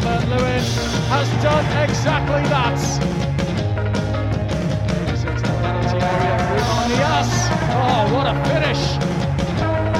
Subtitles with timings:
[0.00, 0.62] Dominic Calvert-Lewin
[1.08, 2.76] has done exactly that.
[6.88, 7.32] Dias.
[7.72, 8.82] Oh, what a finish!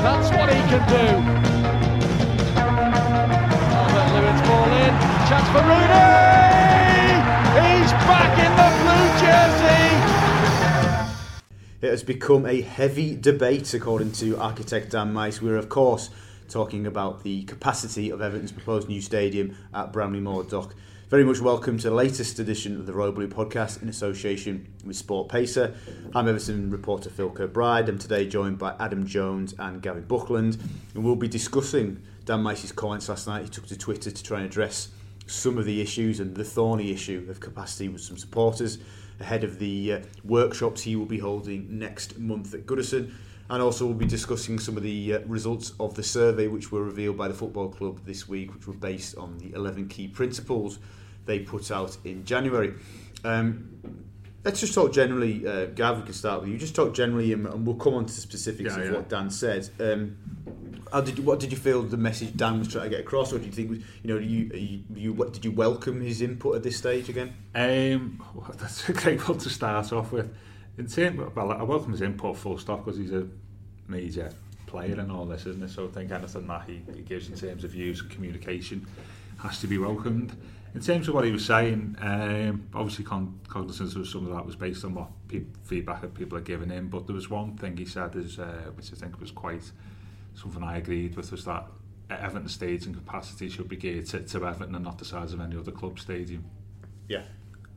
[0.02, 1.06] That's what he can do.
[3.72, 4.92] Calvert-Lewin's ball in.
[5.28, 6.06] Chance for Rooney.
[7.56, 9.88] He's back in the blue jersey.
[11.80, 15.40] It has become a heavy debate, according to architect Dan Meis.
[15.40, 16.10] We're, of course,
[16.48, 20.74] talking about the capacity of Everton's proposed new stadium at Bramley Moore Dock.
[21.08, 24.96] Very much welcome to the latest edition of the Royal Blue podcast in association with
[24.96, 25.76] SportPesa.
[26.14, 27.88] I'm Everton reporter Phil Kirkbride.
[27.88, 30.58] I'm today joined by Adam Jones and Gavin Buckland,
[30.94, 33.44] and we'll be discussing Dan Meis's comments last night.
[33.44, 34.88] He took to Twitter to try and address
[35.26, 38.78] some of the issues and the thorny issue of capacity with some supporters
[39.20, 43.12] ahead of the uh, workshops he will be holding next month at Goodison.
[43.48, 46.82] And also, we'll be discussing some of the uh, results of the survey which were
[46.82, 50.78] revealed by the football club this week, which were based on the 11 key principles
[51.26, 52.74] they put out in January.
[53.24, 53.78] Um,
[54.44, 56.58] let's just talk generally, uh, Gav, we can start with you.
[56.58, 58.92] Just talk generally, and, and we'll come on to the specifics Yeah, of yeah.
[58.96, 59.68] what Dan said.
[59.80, 60.16] Um,
[60.92, 63.32] how did you, what did you feel the message Dan was trying to get across,
[63.32, 66.20] or do you think was- you know you, you, you what, did you welcome his
[66.22, 67.34] input at this stage again?
[67.54, 70.32] Um, well, that's a great one to start off with.
[70.78, 73.26] In term, well, I welcome his input full stop because he's a
[73.88, 74.30] major
[74.66, 75.70] player in all this, isn't it?
[75.70, 78.86] So I think anything that he, he gives in terms of views and communication
[79.38, 80.36] has to be welcomed.
[80.74, 84.44] In terms of what he was saying, um, obviously con- cognizance of some of that
[84.44, 87.56] was based on what pe- feedback that people are giving him, but there was one
[87.56, 89.62] thing he said is, uh, which I think was quite
[90.34, 91.66] something I agreed with, was that
[92.10, 95.56] Everton stadium capacity should be geared to, to Everton and not the size of any
[95.56, 96.44] other club stadium
[97.08, 97.22] Yeah.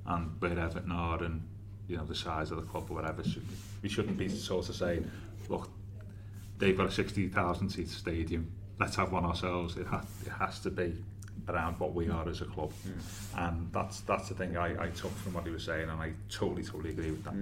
[0.05, 1.47] and where Everton are and
[1.89, 3.23] you know the size of the club or whatever.
[3.23, 3.45] Should,
[3.81, 5.09] we shouldn't be sort of saying
[5.49, 5.69] look
[6.59, 9.77] they've got a 60,000 seat stadium let's have one ourselves.
[9.77, 10.95] It, ha- it has to be
[11.47, 12.71] around what we are as a club.
[13.37, 16.13] And that's that's the thing I, I took from what he was saying and I
[16.29, 17.33] totally totally agree with that.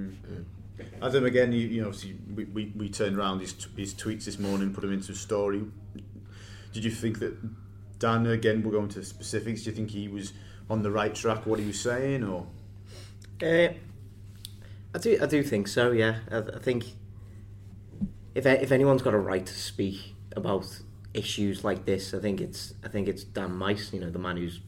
[1.02, 4.26] Adam, again, you, you know, obviously we, we, we turned around his, t- his tweets
[4.26, 5.64] this morning, put them into a story.
[6.72, 7.36] Did you think that
[7.98, 10.34] Dan, again, we'll go into specifics, do you think he was
[10.70, 12.46] on the right track, what he was saying, or?
[13.42, 13.70] Uh,
[14.98, 15.92] I do, I do think so.
[15.92, 16.86] Yeah, I, I think
[18.34, 20.66] if if anyone's got a right to speak about
[21.14, 23.94] issues like this, I think it's I think it's Dan Meis.
[23.94, 24.60] You know, the man who's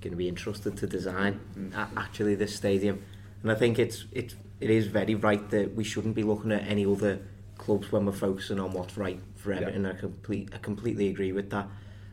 [0.00, 3.04] going to be entrusted to design a- actually this stadium,
[3.42, 6.66] and I think it's it's it is very right that we shouldn't be looking at
[6.66, 7.20] any other
[7.58, 9.84] clubs when we're focusing on what's right for Everton.
[9.84, 11.68] I complete I completely agree with that.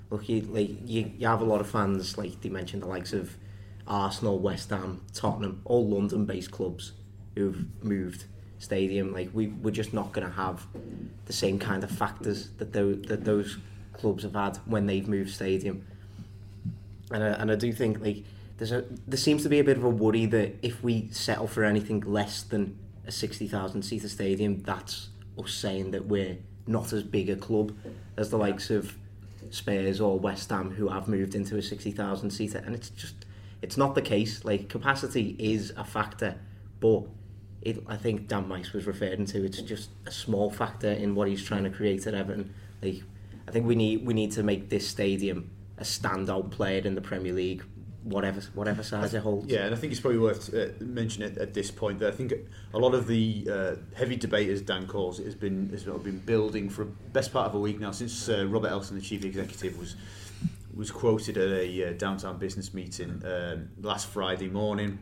[0.09, 3.13] Look, you, like you, you have a lot of fans like you mentioned the likes
[3.13, 3.37] of
[3.87, 6.91] Arsenal, West Ham, Tottenham, all London-based clubs
[7.35, 8.25] who've moved
[8.59, 9.13] stadium.
[9.13, 10.65] Like we we're just not going to have
[11.25, 13.57] the same kind of factors that those that those
[13.93, 15.85] clubs have had when they've moved stadium.
[17.11, 18.23] And I, and I do think like
[18.57, 21.47] there's a there seems to be a bit of a worry that if we settle
[21.47, 26.93] for anything less than a sixty thousand seater stadium, that's us saying that we're not
[26.93, 27.75] as big a club
[28.15, 28.95] as the likes of
[29.49, 33.25] Spurs or West Ham who have moved into a sixty thousand seater, and it's just
[33.61, 34.45] it's not the case.
[34.45, 36.35] Like capacity is a factor,
[36.79, 37.03] but
[37.65, 41.27] it, I think Dan Meis was referring to it's just a small factor in what
[41.27, 42.53] he's trying to create at Everton.
[42.81, 43.03] Like
[43.47, 47.01] I think we need we need to make this stadium a standout player in the
[47.01, 47.63] Premier League,
[48.03, 49.47] whatever whatever size it holds.
[49.47, 52.33] Yeah, and I think it's probably worth uh, mentioning at, this point that I think
[52.73, 56.19] a lot of the uh, heavy debate, as Dan calls it, has been has been
[56.19, 59.77] building for best part of a week now since uh, Robert Elstone, the chief executive,
[59.79, 59.95] was
[60.75, 64.99] was quoted at a uh, downtown business meeting um, last Friday morning,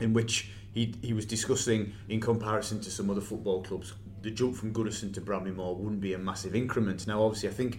[0.00, 3.92] in which he he was discussing in comparison to some other football clubs,
[4.22, 7.06] the jump from Goodison to Bramley Moore wouldn't be a massive increment.
[7.06, 7.78] Now, obviously, I think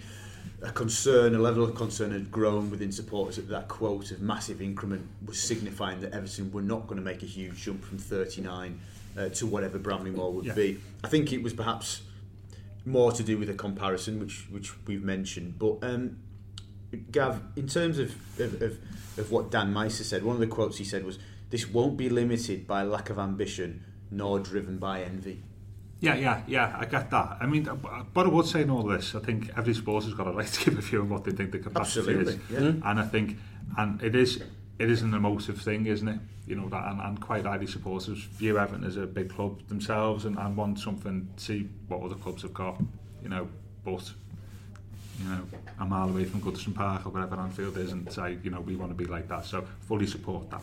[0.62, 4.62] a concern, a level of concern had grown within supporters that that quote of massive
[4.62, 8.80] increment was signifying that Everton were not going to make a huge jump from 39
[9.18, 10.54] uh, to whatever Bramley Moore would Yeah.
[10.54, 10.80] be.
[11.04, 12.02] I think it was perhaps
[12.86, 15.60] more to do with a comparison, which which we've mentioned.
[15.60, 16.18] But um,
[17.12, 18.78] Gav, in terms of, of, of,
[19.18, 21.20] of what Dan Meiser said, one of the quotes he said was,
[21.50, 25.44] "This won't be limited by lack of ambition nor driven by envy."
[26.02, 27.38] Yeah, yeah, yeah, I get that.
[27.42, 27.68] I mean,
[28.14, 30.48] but I would say in all this, I think every sport has got a right
[30.48, 32.40] to give a view on what they think the capacity Absolutely, is.
[32.50, 32.72] yeah.
[32.72, 32.88] Hmm?
[32.88, 33.38] And I think,
[33.78, 34.42] and it is,
[34.80, 36.20] it is an emotive thing, isn't it?
[36.48, 40.24] You know, that, and, and quite rightly supporters view Everton as a big club themselves
[40.24, 42.82] and, and want something, to see what other clubs have got,
[43.22, 43.50] you know,
[43.84, 44.10] but,
[45.22, 45.42] you know,
[45.82, 48.78] a mile away from Goodison Park or wherever Anfield is and say, you know, we
[48.78, 49.46] want to be like that.
[49.46, 50.62] So fully support that.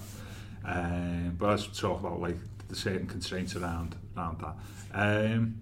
[0.66, 2.36] Um, but let's talk about like
[2.68, 4.56] the certain constraints around around that.
[4.92, 5.60] Um,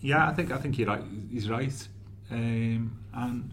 [0.00, 1.04] yeah, I think I think you're right.
[1.30, 1.88] He's right,
[2.30, 3.52] um, and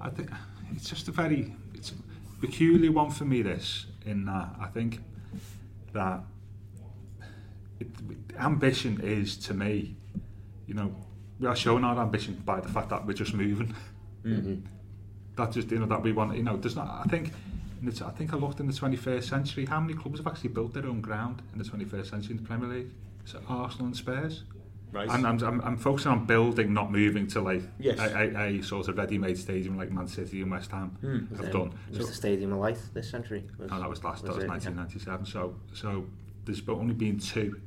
[0.00, 0.30] I think
[0.74, 1.94] it's just a very it's a
[2.40, 3.42] peculiar one for me.
[3.42, 5.00] This in that I think
[5.92, 6.20] that
[7.78, 7.88] it,
[8.38, 9.96] ambition is to me,
[10.66, 10.94] you know,
[11.38, 13.74] we are showing our ambition by the fact that we're just moving.
[15.36, 16.36] That just you know that we want.
[16.36, 17.02] You know, there's not.
[17.04, 17.32] I think.
[17.86, 19.66] In the- I think I looked in the 21st century.
[19.66, 22.48] How many clubs have actually built their own ground in the 21st century in the
[22.48, 22.90] Premier League?
[23.26, 24.44] Is it Arsenal and Spurs?
[24.92, 25.08] Right.
[25.10, 27.98] And I'm, I'm, I'm focusing on building, not moving to like Yes.
[27.98, 31.34] a, a, a sort of ready-made stadium like Man City and West Ham hmm.
[31.34, 31.72] have done.
[31.90, 33.44] Was So, the Stadium of Light this century?
[33.58, 34.22] no, that was last.
[34.24, 34.48] that was it?
[34.48, 35.26] 1997.
[35.26, 36.06] So, so
[36.44, 37.60] there's only been two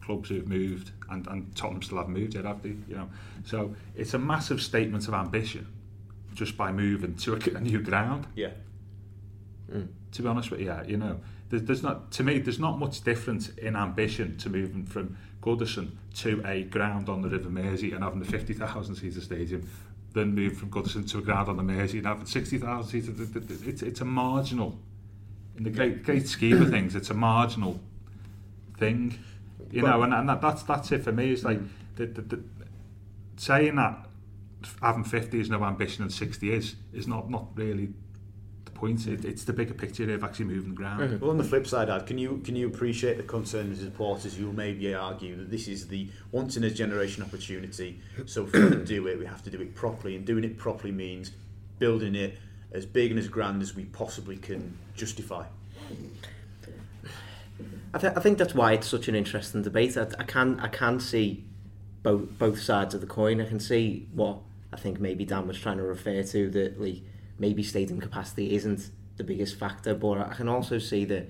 [0.00, 2.70] clubs who've moved, and, and Tottenham still haven't moved yet, have they?
[2.88, 3.10] You know,
[3.44, 5.66] so it's a massive statement of ambition
[6.32, 8.26] just by moving to a, a new ground.
[8.34, 8.50] Yeah.
[10.12, 12.78] To be honest with you, yeah, you know, there's, there's not to me there's not
[12.78, 17.92] much difference in ambition to moving from Goodison to a ground on the River Mersey
[17.92, 19.68] and having the 50,000 seater stadium
[20.12, 23.12] than move from Goodison to a ground on the Mersey and having 60,000 seater.
[23.12, 24.78] th- th- th- It's, it's a marginal,
[25.56, 27.80] in the great, great scheme of things, it's a marginal
[28.78, 29.18] thing,
[29.72, 31.32] you know, and, and that, that's that's it for me.
[31.32, 31.60] It's like
[31.96, 32.44] the, the, the,
[33.36, 34.06] saying that
[34.80, 37.88] having 50 is no ambition and 60 is is not not really
[38.74, 39.06] point.
[39.06, 41.20] It, it's the bigger picture of actually moving the ground.
[41.20, 44.36] Well, on the flip side, Ad, can you can you appreciate the concern of supporters
[44.36, 48.00] who maybe argue that this is the once in a generation opportunity?
[48.26, 50.44] So if we're going to do it, we have to do it properly, and doing
[50.44, 51.32] it properly means
[51.78, 52.38] building it
[52.72, 55.44] as big and as grand as we possibly can justify.
[57.94, 59.96] I, th- I think that's why it's such an interesting debate.
[59.96, 61.44] I, I can I can see
[62.02, 63.40] both both sides of the coin.
[63.40, 64.38] I can see what
[64.72, 67.02] I think maybe Dan was trying to refer to that like
[67.38, 71.22] maybe stadium capacity isn't the biggest factor, but I can also see that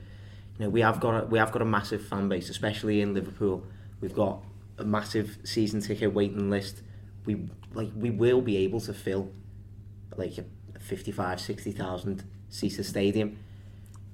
[0.58, 3.14] you know we have got a, we have got a massive fan base, especially in
[3.14, 3.64] Liverpool.
[4.00, 4.42] We've got
[4.78, 6.82] a massive season ticket waiting list.
[7.24, 9.30] We like we will be able to fill
[10.16, 10.44] like a
[10.78, 13.38] 55 60,000 seater stadium.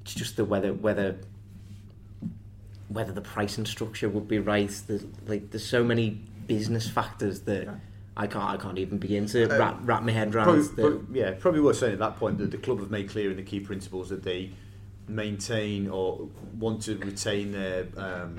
[0.02, 1.18] It's just the whether whether
[2.88, 4.70] whether the pricing structure would be right.
[4.86, 7.68] There's, like there's so many business factors that
[8.22, 10.44] I can't I can't even begin to Uh, wrap, wrap my head around.
[10.44, 13.08] Probably, that- pro- yeah, probably worth saying at that point that the club have made
[13.08, 14.50] clear in the key principles that they
[15.08, 16.28] maintain or
[16.58, 18.38] want to retain their um,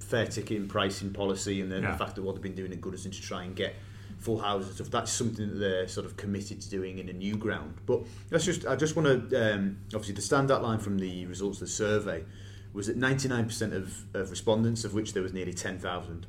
[0.00, 1.92] fair ticketing pricing policy and then Yeah.
[1.92, 3.74] the fact that what they've been doing at Goodison to try and get
[4.18, 4.90] full houses and stuff.
[4.90, 7.74] That's something that they're sort of committed to doing in a new ground.
[7.86, 11.58] But let's just I just want to um, obviously the standout line from the results
[11.60, 12.24] of the survey
[12.72, 16.26] was that 99% of, of respondents, of which there was nearly 10,000,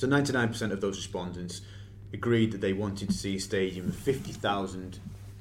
[0.00, 1.60] so 99% of those respondents
[2.14, 4.98] agreed that they wanted to see a stadium of 50,000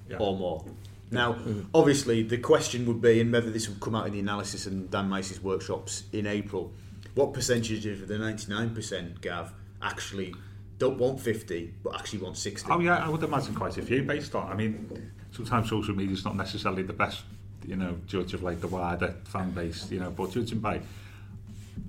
[0.10, 0.18] Yeah.
[0.18, 0.66] or more.
[1.12, 1.62] Now, mm-hmm.
[1.74, 4.92] obviously, the question would be, and whether this would come out in the analysis and
[4.92, 6.74] Dan Meiser's workshops in April,
[7.16, 10.36] what percentage of the 99%, Gav, actually
[10.78, 12.70] don't want 50, but actually want 60?
[12.70, 14.51] Oh yeah, I would imagine quite a few based on.
[14.51, 17.24] I mean, sometimes social media is not necessarily the best,
[17.66, 20.12] you know, judge of like the wider fan base, you know.
[20.12, 20.82] But judging by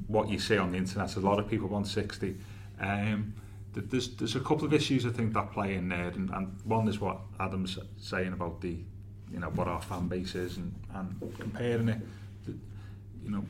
[0.07, 2.37] what you see on the internet, a lot of people want sixty.
[2.81, 3.35] Um,
[3.73, 6.89] there's there's a couple of issues I think that play in there, and, and one
[6.89, 8.79] is what Adam's saying about the,
[9.33, 12.01] you know, what our fan base is, and, and comparing it,
[12.45, 12.59] th-
[13.23, 13.45] you know,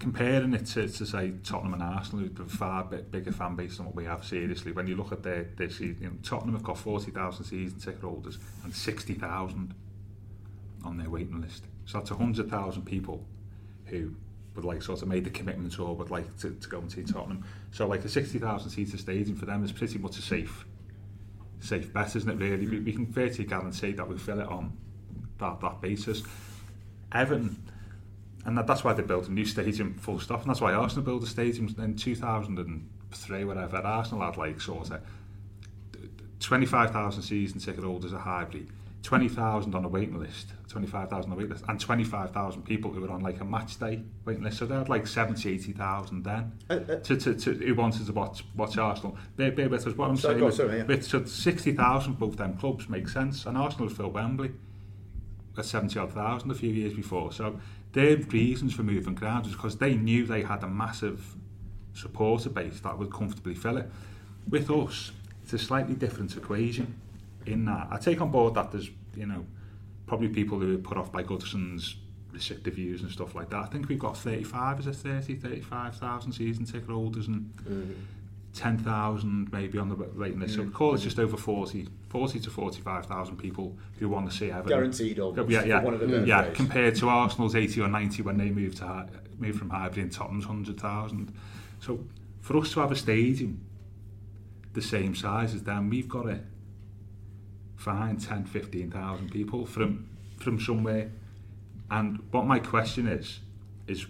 [0.00, 3.76] comparing it to, to say Tottenham and Arsenal, who've a far bit bigger fan base
[3.76, 4.24] than what we have.
[4.24, 7.44] Seriously, when you look at their their season, you know, Tottenham have got forty thousand
[7.44, 9.74] season ticket holders and sixty thousand
[10.84, 11.64] on their waiting list.
[11.84, 13.24] So that's hundred thousand people
[13.86, 14.14] who
[14.54, 17.02] would like sort of made the commitment or would like to, to go and see
[17.02, 17.44] Tottenham.
[17.72, 20.64] So like a sixty thousand seater stadium for them is pretty much a safe
[21.60, 22.36] safe bet, isn't it?
[22.36, 24.76] Really, we, we can virtually guarantee that we fill it on
[25.38, 26.22] that that basis.
[27.12, 27.62] Everton
[28.46, 31.04] and that, that's why they built a new stadium full stop and that's why Arsenal
[31.04, 35.00] built a stadium in 2003 whatever Arsenal had like sort of
[36.40, 38.66] 25,000 season ticket holders at Highbury,
[39.02, 43.10] 20,000 on a waiting list, 25,000 on a waiting list, and 25,000 people who were
[43.10, 44.58] on like a match day waiting list.
[44.58, 48.12] So they had like 70, 80,000 then Uh, uh, to, to, to, who wanted to
[48.12, 49.16] watch, watch Arsenal.
[49.36, 50.84] Bear, bear with us, what I'm Sorry, saying sorry, yeah.
[50.84, 54.52] with so 60,000 both them clubs make sense, and Arsenal filled Wembley
[55.56, 57.32] at 70 odd thousand a few years before.
[57.32, 57.58] So
[57.92, 61.36] their reasons for moving ground is because they knew they had a massive
[61.94, 63.90] supporter base that would comfortably fill it.
[64.48, 66.94] With us, it's a slightly different equation
[67.46, 67.88] in that.
[67.90, 69.44] I take on board that there's, you know,
[70.06, 71.96] probably people who are put off by Goodison's
[72.32, 73.58] restrictive views and stuff like that.
[73.58, 77.92] I think we've got 35, is it 30, 35,000 season ticket holders and mm-hmm.
[78.54, 80.56] 10,000 maybe on the waiting list.
[80.56, 84.50] So we call it just over 40, 40 to 45,000 people who want to see
[84.50, 84.68] Everton.
[84.68, 86.50] Guaranteed almost, Yeah, yeah, want of better yeah.
[86.50, 90.46] Compared to Arsenal's 80 or 90 when they moved to moved from Highbury and Tottenham's
[90.46, 91.32] 100,000.
[91.80, 92.04] So
[92.40, 93.64] for us to have a stadium
[94.74, 96.40] the same size as them, we've got to
[97.84, 100.06] find 10, 15,000 people from
[100.38, 101.10] from somewhere.
[101.90, 103.40] And what my question is,
[103.88, 104.06] is,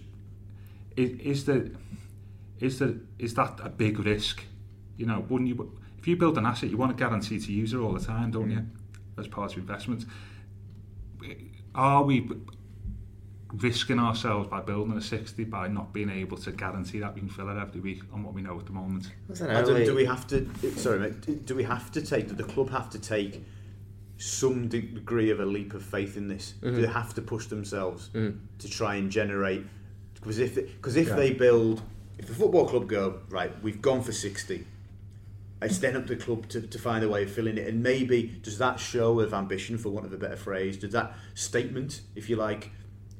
[0.95, 1.71] is, is the
[2.59, 4.43] is that is that a big risk?
[4.97, 5.77] You know, wouldn't you?
[5.97, 8.31] If you build an asset, you want to guarantee to use it all the time,
[8.31, 8.65] don't you?
[9.17, 10.05] As part of investment,
[11.75, 12.29] are we
[13.53, 17.29] risking ourselves by building a 60 by not being able to guarantee that we can
[17.29, 19.11] fill it every week on what we know at the moment?
[19.29, 20.49] I don't I know, don't, like- do we have to?
[20.77, 21.21] Sorry, mate.
[21.21, 22.27] do- Do we have to take?
[22.29, 23.43] Do the club have to take
[24.21, 26.53] some degree of a leap of faith in this?
[26.61, 28.37] Do they have to push themselves mm-hmm.
[28.59, 29.65] to try and generate?
[30.13, 31.15] Because if because if Yeah.
[31.15, 31.81] they build,
[32.19, 34.67] if the football club go right, we've gone for sixty.
[35.63, 37.83] It's then up to the club to, to find a way of filling it, and
[37.83, 42.01] maybe does that show of ambition, for want of a better phrase, does that statement,
[42.15, 42.71] if you like,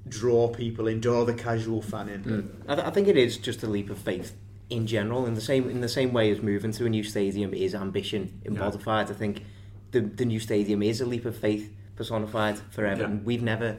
[0.08, 2.24] draw people in, draw the casual fan in?
[2.24, 2.50] Mm.
[2.68, 4.36] I, th- I think it is just a leap of faith
[4.72, 5.28] in general.
[5.28, 8.42] In the same in the same way as moving to a new stadium is ambition
[8.46, 9.12] embodified.
[9.12, 9.44] I think
[9.92, 13.04] the the new stadium is a leap of faith personified forever.
[13.04, 13.18] Everton.
[13.18, 13.24] Yeah.
[13.24, 13.78] We've never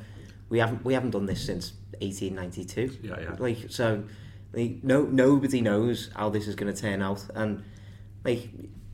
[0.49, 2.99] we haven't we haven't done this since 1892.
[3.02, 3.37] Yeah, yeah.
[3.38, 4.04] Like so,
[4.52, 7.64] like, no nobody knows how this is going to turn out, and
[8.25, 8.49] like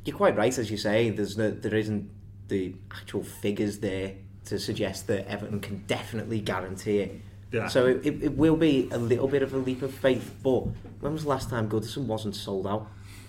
[0.04, 1.10] you're quite right as you say.
[1.10, 2.10] There's no there isn't
[2.48, 4.14] the actual figures there
[4.46, 7.20] to suggest that Everton can definitely guarantee it.
[7.52, 7.68] Yeah.
[7.68, 10.60] So it, it, it will be a little bit of a leap of faith, but
[11.00, 12.87] when was the last time Goodison wasn't sold out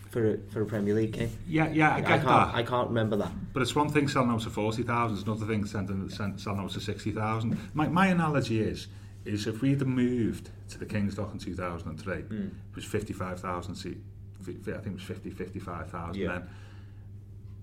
[0.10, 1.32] for a, for a Premier League game?
[1.48, 2.56] Yeah, yeah, I get I can't that.
[2.56, 3.32] I can't remember that.
[3.54, 6.82] But it's one thing selling out to 40,000, it's another thing selling, selling out to
[6.82, 7.58] 60,000.
[7.74, 8.88] My, my analogy is,
[9.26, 12.48] is if we'd moved to the King's Dock in 2003, hmm.
[12.48, 13.98] it was 55,000 seat,
[14.42, 16.28] I think it was 50, 55,000 Yeah.
[16.28, 16.50] then.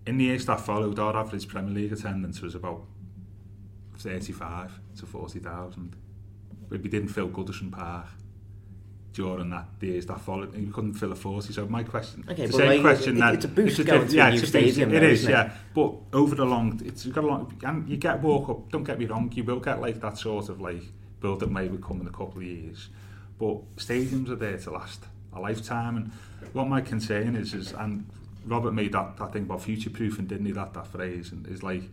[0.07, 2.85] In the years that followed, our average Premier League attendance was about
[3.99, 5.97] 35 to 40,000.
[6.69, 8.07] But we didn't fill Goodison Park
[9.17, 10.55] during that the years that followed.
[10.55, 11.51] We couldn't fill a 40.
[11.55, 14.07] So my question, Okay, the same like, question it- that it's a boost a going
[14.07, 14.73] to yeah, new it's a boost.
[14.75, 15.31] stadium It though, is, it?
[15.31, 15.53] yeah.
[15.75, 18.71] But over the long, it's got a long, and you get walk up.
[18.71, 20.83] Don't get me wrong, you will get like that sort of like
[21.21, 22.91] build up may come in a couple of years.
[23.39, 25.97] But stadiums are there to last a lifetime.
[25.97, 26.13] And
[26.53, 28.05] what my concern is, is and
[28.45, 30.53] Robert made that, that thing about future proofing, didn't he?
[30.53, 31.85] That that phrase, and is like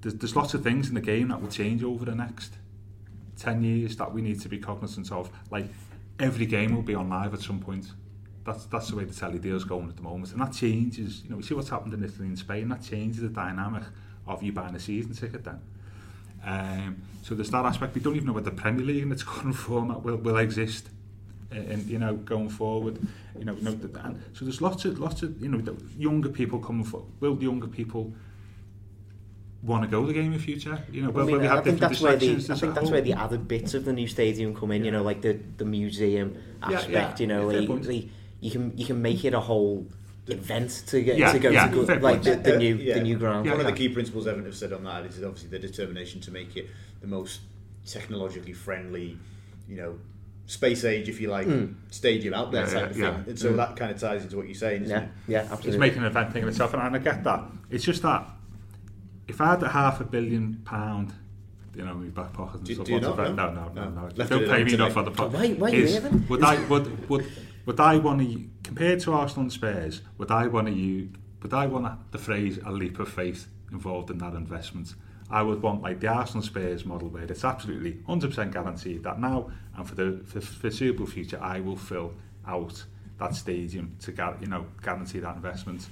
[0.00, 2.54] there's, there's lots of things in the game that will change over the next
[3.36, 5.30] 10 years that we need to be cognizant of.
[5.50, 5.66] Like,
[6.20, 7.86] every game will be on live at some point.
[8.44, 10.32] That's that's the way the telly deal's going at the moment.
[10.32, 13.22] And that changes, you know, we see what's happened in Italy and Spain, that changes
[13.22, 13.82] the dynamic
[14.26, 15.60] of you buying a season ticket then.
[16.44, 17.94] Um, so there's that aspect.
[17.94, 20.88] We don't even know what the Premier League in its current format will, will exist.
[21.50, 22.98] And you know, going forward,
[23.36, 27.04] you know, and so there's lots of lots of you know, younger people coming for.
[27.18, 28.12] Will the younger people
[29.62, 30.82] want to go to the game in the future?
[30.90, 32.26] You know, I, will, mean, will we I have think different that's where the?
[32.30, 34.84] I There's think that's whole- where the added bits of the new stadium come in.
[34.84, 36.90] You know, like the the museum aspect.
[36.90, 38.08] yeah, you know, fair like, like,
[38.40, 39.86] you can you can make it a whole
[40.28, 42.24] event to get Yeah, to go yeah, to go, like point.
[42.24, 42.94] the, the Uh, new yeah.
[42.94, 43.46] the new ground.
[43.46, 46.20] Yeah, One of the key principles Everton have said on that is obviously the determination
[46.22, 46.68] to make it
[47.00, 47.40] the most
[47.86, 49.18] technologically friendly,
[49.68, 49.98] you know,
[50.46, 51.48] space age, if you like,
[51.90, 53.14] stadium out there Yeah, type yeah, of yeah.
[53.16, 53.24] thing.
[53.30, 54.96] And so that kind of ties into what you're saying, isn't
[55.28, 55.46] Yeah, it?
[55.50, 57.44] yeah, it's making an event thing of itself, and I get that.
[57.70, 58.28] It's just that
[59.30, 61.12] if I had a half a billion pound,
[61.74, 63.16] you know, in my back pocket and Do- stuff, do you what's not?
[63.16, 63.52] the- No?
[63.52, 64.00] no, no, no, No.
[64.02, 64.08] no.
[64.16, 64.94] Left Don't pay me enough me.
[64.94, 65.30] for the pot.
[65.32, 66.28] Why- why is, you haven't?
[66.28, 67.26] would I would would
[67.66, 70.02] would I want to compared to Arsenal and Spurs?
[70.18, 71.08] Would I want to use?
[71.42, 74.94] Would I want the phrase a leap of faith involved in that investment?
[75.30, 79.50] I would want like the Arsenal Spurs model where it's absolutely 100% guaranteed that now
[79.76, 82.14] and for the for foreseeable future I will fill
[82.46, 82.84] out
[83.18, 85.88] that stadium to gar- you know guarantee that investment.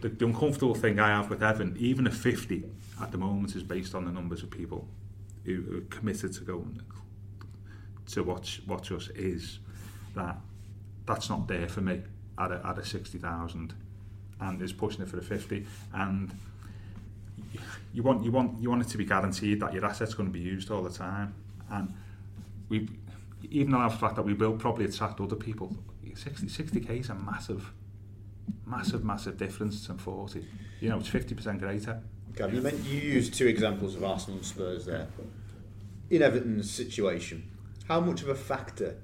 [0.00, 2.64] The, the uncomfortable thing I have with Evan, even a 50
[3.02, 4.88] at the moment, is based on the numbers of people
[5.44, 6.64] who are committed to go
[8.12, 9.08] to watch watch us.
[9.08, 9.58] Is
[10.14, 10.36] that
[11.06, 12.02] that's not there for me
[12.38, 13.74] at a, at a 60,000
[14.40, 16.30] and is pushing it for a 50 and
[17.92, 20.32] you want you want you want it to be guaranteed that your asset's going to
[20.32, 21.34] be used all the time
[21.70, 21.92] and
[22.68, 22.88] we
[23.50, 25.76] even though the fact that we will probably attract other people
[26.14, 27.72] 60 60k is a massive
[28.66, 30.44] massive massive difference to 40
[30.80, 32.00] you know it's 50% greater
[32.36, 35.08] Gary, you, meant, you used two examples of Arsenal and Spurs there.
[36.10, 37.48] In Everton's situation,
[37.88, 38.96] how much of a factor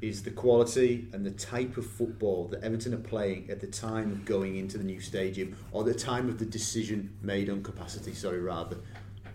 [0.00, 4.12] is the quality and the type of football that Everton are playing at the time
[4.12, 8.14] of going into the new stadium or the time of the decision made on capacity,
[8.14, 8.76] sorry, rather?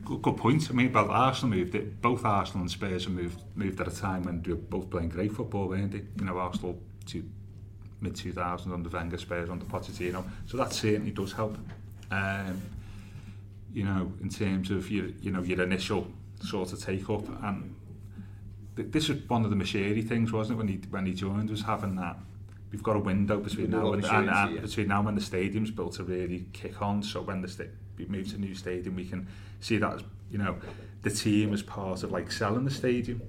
[0.05, 0.69] Good, good point.
[0.69, 2.01] I mean, well, Arsenal moved it.
[2.01, 5.09] Both Arsenal and Spurs have moved moved at a time when they were both playing
[5.09, 6.03] great football, weren't they?
[6.19, 7.23] You know, Arsenal to
[8.03, 10.23] mid 2000s under Wenger, Spurs under Pochettino.
[10.45, 11.57] So that certainly does help.
[12.11, 12.61] Um,
[13.73, 16.07] you know, in terms of your, you know, your initial
[16.41, 17.27] sort of take up.
[17.43, 17.75] And
[18.75, 21.49] th this was one of the Moshiri things, wasn't it, when he when he joined,
[21.49, 22.17] was having that.
[22.71, 24.61] We've got a window between now and, and, and yeah.
[24.61, 27.03] between now and the stadium's built to really kick on.
[27.03, 27.65] So when the sta
[27.97, 29.27] we move to a new stadium, we can
[29.59, 30.55] see that as you know
[31.03, 33.21] the team as part of like selling the stadium,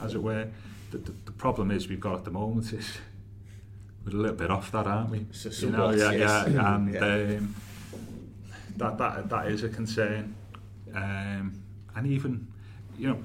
[0.00, 0.48] as it were.
[0.90, 2.98] The, the, the problem is we've got at the moment is
[4.04, 5.26] we're a little bit off that, aren't we?
[5.32, 6.48] So, so you know, yeah, yes.
[6.48, 7.36] yeah, and yeah.
[7.36, 7.54] Um,
[8.76, 10.34] that that that is a concern.
[10.94, 11.62] Um,
[11.94, 12.48] and even,
[12.98, 13.24] you know,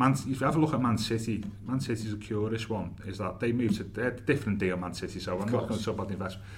[0.00, 3.18] Man, if you have a look at Man City, Man City's a curious one, is
[3.18, 5.84] that they moved to, they're a different deal, Man City, so I'm not going to
[5.84, 6.48] talk about the investment.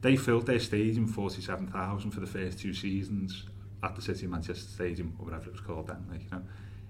[0.00, 3.44] They filled their stadium 47,000 for the first two seasons
[3.84, 6.42] at the City of Manchester Stadium, or whatever it was called then, like, you know.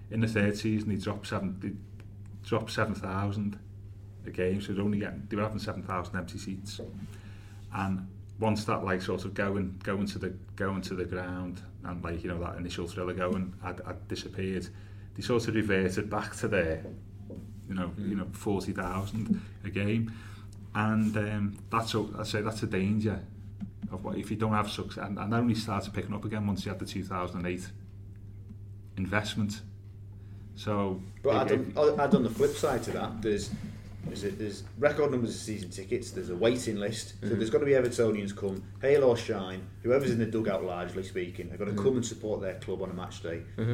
[0.09, 1.73] In the third season, they dropped seven, they
[2.43, 3.59] dropped 7,000.
[4.25, 6.81] A game, so only getting, they were having 7,000 empty seats.
[7.73, 8.07] And
[8.39, 12.23] once that like sort of going going to the going to the ground and like
[12.23, 14.67] you know that initial thriller going had, had disappeared
[15.15, 16.81] they sort of reverted back to their
[17.67, 20.13] you know you know 40,000 a game
[20.73, 23.19] and um, that's a, I say that's a danger
[23.91, 26.47] of what if you don't have success and, and that only started picking up again
[26.47, 27.67] once you had the 2008
[28.97, 29.61] investment
[30.55, 33.49] so But if- add on, I'll add on the flip side to that, there's
[34.05, 37.37] there's, a, there's record numbers of season tickets, there's a waiting list, so mm-hmm.
[37.37, 41.51] there's got to be Evertonians come, hail or shine, whoever's in the dugout largely speaking,
[41.51, 43.41] are going to come and support their club on a match day.
[43.57, 43.73] Mm-hmm.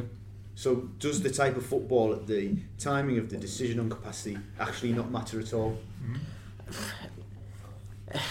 [0.54, 5.10] So does the type of football the timing of the decision on capacity actually not
[5.10, 5.78] matter at all?
[6.02, 8.18] Mm-hmm.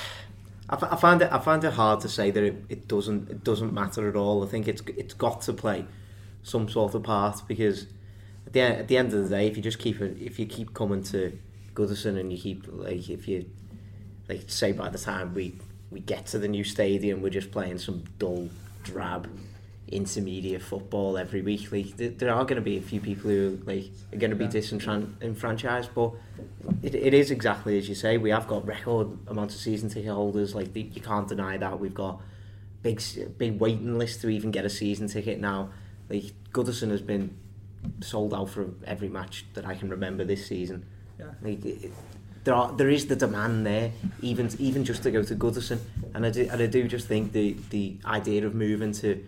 [0.68, 3.30] I, f- I find it I find it hard to say that it, it doesn't
[3.30, 4.44] it doesn't matter at all.
[4.44, 5.86] I think it's it's got to play
[6.42, 7.86] some sort of part because
[8.48, 10.40] at the end, at the end of the day, if you just keep it, if
[10.40, 11.38] you keep coming to
[11.76, 13.46] Goodison and you keep like if you
[14.28, 15.56] like say by the time we
[15.92, 18.50] we get to the new stadium, we're just playing some dull,
[18.84, 19.30] drab,
[19.88, 21.72] intermediate football every week.
[21.72, 24.36] Like there, there are going to be a few people who like are going to
[24.36, 26.12] be disenfranchised, but
[26.82, 28.18] it, it is exactly as you say.
[28.18, 30.56] We have got record amounts of season ticket holders.
[30.56, 31.80] Like the, you can't deny that.
[31.80, 32.22] We've got
[32.82, 33.02] big
[33.38, 35.70] big waiting list to even get a season ticket now.
[36.10, 37.38] Like Goodison has been
[38.02, 40.86] sold out for every match that I can remember this season.
[41.20, 41.26] Yeah.
[41.42, 41.92] Like, it,
[42.44, 45.80] there are there is the demand there, even even just to go to Goodison,
[46.14, 49.24] and I do and I do just think the the idea of moving to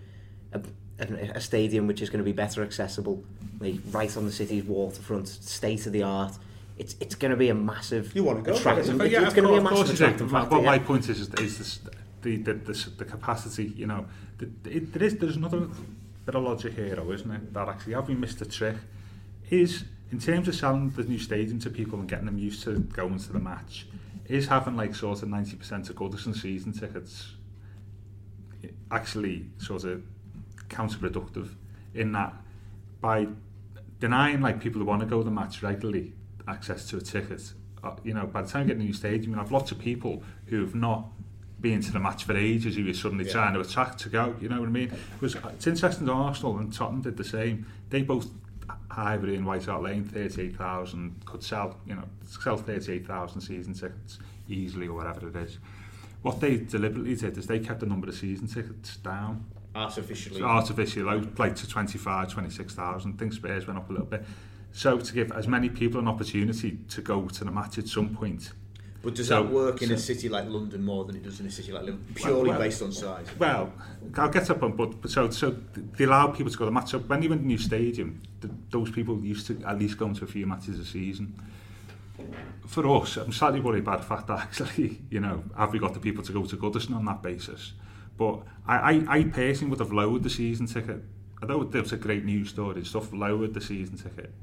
[0.53, 0.61] a,
[0.99, 3.23] a, a stadium which is going to be better accessible,
[3.59, 6.33] like right on the city's waterfront, state of the art.
[6.77, 8.15] It's it's going to be a massive.
[8.15, 9.63] You wanna go, attractive- But it- yeah, it's of going to be a course- of
[9.63, 9.99] massive course it is.
[10.01, 10.55] attractive But- factor.
[10.57, 11.79] But my point is, is, is this,
[12.21, 14.05] the, the, the, the capacity, you know,
[14.37, 15.61] the, it, there is, there's another
[16.25, 17.51] bit of logic here, though, isn't it?
[17.55, 18.75] That actually, have we missed a trick?
[19.49, 22.79] Is, in terms of selling the new stadium to people and getting them used to
[22.79, 23.87] going to the match,
[24.27, 27.33] is having like sort of 90% of Goodison season tickets
[28.91, 30.03] actually sort of
[30.69, 31.49] counterproductive
[31.93, 32.33] in that
[33.01, 33.27] by
[33.99, 36.13] denying like people who want to go to the match regularly
[36.47, 39.31] access to a ticket uh, you know by the time you get a new stadium
[39.31, 41.07] you have lots of people who've not
[41.59, 43.31] been to the match for ages who are suddenly Yeah.
[43.33, 46.57] trying to attract to go you know what I mean because it's interesting that Arsenal
[46.57, 48.29] and Tottenham did the same they both
[48.91, 54.87] Highbury and White Hart Lane 38,000 could sell you know sell 38,000 season tickets easily
[54.87, 55.59] or whatever it is
[56.21, 60.41] what they deliberately did is they kept the number of season tickets down Artificially.
[60.41, 63.13] artificially low, like to 25, 26,000.
[63.13, 64.25] I think Spurs went up a little bit.
[64.71, 68.09] So to give as many people an opportunity to go to the match at some
[68.09, 68.53] point.
[69.07, 71.45] But does So- that work in a city like London more than it does in
[71.45, 72.13] a city like Liverpool?
[72.13, 73.25] Purely well- based on size.
[73.39, 73.71] Well,
[74.15, 75.55] I'll get up on, but so so
[75.95, 76.89] they allow people to go to the match.
[76.89, 79.97] So when you went to a new stadium, th those people used to at least
[79.97, 81.39] go to a few matches a season.
[82.65, 85.93] For us, I'm slightly worried about the fact that actually, you know, have we got
[85.93, 87.61] the people to go to Goodison on that basis?
[88.17, 91.01] But I, I, I personally would have lowered the season ticket.
[91.41, 94.33] Although there's a great news story, and stuff lowered the season ticket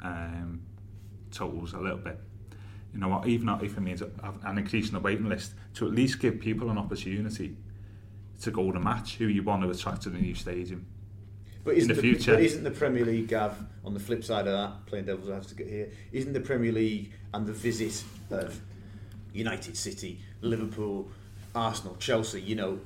[0.00, 0.60] um,
[1.32, 2.20] totals a little bit.
[2.94, 5.92] You know what, even if it means an increase in the waiting list, to at
[5.92, 7.56] least give people an opportunity
[8.40, 10.86] to go to match who you want to attract to the new stadium.
[11.64, 12.34] But isn't in the future.
[12.34, 15.68] but isn't the Premier League, Gav, on the flip side of that, playing devil's advocate
[15.68, 18.60] here, isn't the Premier League and the visit of
[19.32, 21.08] United City, Liverpool,
[21.54, 22.78] Arsenal, Chelsea, you know,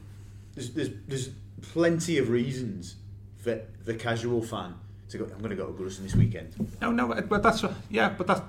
[0.54, 2.96] there's, there's, there's plenty of reasons
[3.36, 4.74] for the casual fan
[5.10, 6.54] to go, I'm going to go to Goodison this weekend.
[6.80, 8.42] No, no, but that's, yeah, but that,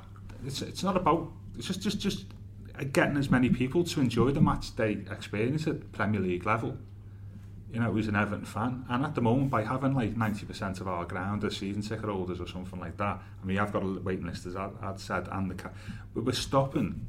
[0.46, 2.26] it's, it's not about, just, just, just
[2.92, 6.78] getting as many people to enjoy the match day experience at Premier League level.
[7.72, 10.88] You know, who's an Everton fan, and at the moment, by having like 90% of
[10.88, 14.00] our ground as season ticket holders or something like that, I mean, I've got a
[14.02, 15.70] waiting list, as I'd said, and the
[16.16, 17.06] but we're stopping,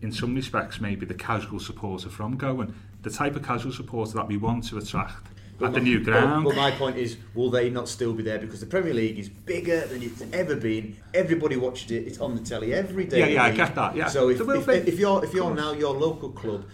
[0.00, 2.74] in some respects, maybe the casual supporter from going.
[3.02, 5.26] The type of casual supporter that we want to attract
[5.58, 6.44] But at the new ground.
[6.44, 9.28] But, my point is, will they not still be there because the Premier League is
[9.28, 10.96] bigger than it's ever been?
[11.12, 12.06] Everybody watched it.
[12.06, 13.20] It's on the telly every day.
[13.20, 14.08] Yeah, yeah, I get that, yeah.
[14.08, 16.64] So if, There if, if you're if you're now your local club,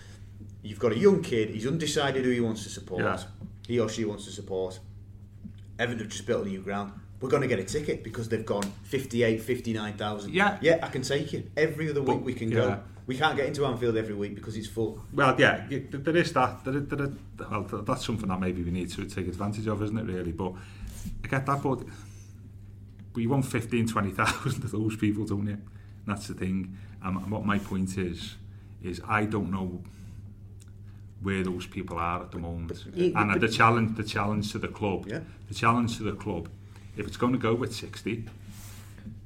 [0.63, 1.51] you've got a young kid.
[1.51, 3.03] He's undecided who he wants to support.
[3.03, 3.19] Yeah.
[3.67, 4.81] He or she wants to support.
[5.79, 6.93] Everton have just built a new ground.
[7.21, 10.33] We're going to get a ticket because they've gone 58, 59,000.
[10.33, 10.59] Yeah.
[10.63, 11.51] Yeah, I can take you.
[11.57, 12.57] Every other week But- we can yeah.
[12.57, 12.81] go.
[13.07, 15.03] We can't get into Anfield every week because it's full.
[15.13, 16.63] Well, yeah, there is that.
[16.65, 19.99] There, there, there, well, that's something that maybe we need to take advantage of, isn't
[19.99, 20.31] it, really?
[20.31, 20.53] But
[21.25, 21.83] I get that, but,
[23.15, 25.59] we want 15, 20,000 of those people, don't you?
[26.07, 26.77] That's the thing.
[27.03, 28.37] Um, and what my point is,
[28.81, 29.83] is I don't know
[31.23, 32.85] where those people are at the moment.
[32.95, 35.21] you- and uh, the challenge, the challenge to the club, Yeah.
[35.49, 36.49] the challenge to the club,
[36.97, 38.25] if it's going to go with 60,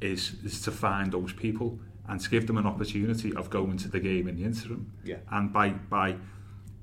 [0.00, 3.88] is, is to find those people and to give them an opportunity of going to
[3.88, 4.92] the game in the interim.
[5.04, 5.16] Yeah.
[5.30, 6.16] And by by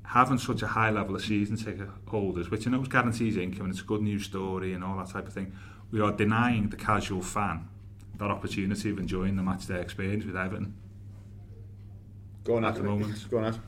[0.04, 3.74] having such a high level of season ticket holders, which I know guarantees income and
[3.74, 5.54] it's a good news story and all that type of thing,
[5.92, 7.68] we are denying the casual fan
[8.18, 10.76] that opportunity of enjoying the match day experience with Everton.
[12.44, 13.30] Go on At the moment.
[13.30, 13.62] Go on Adam.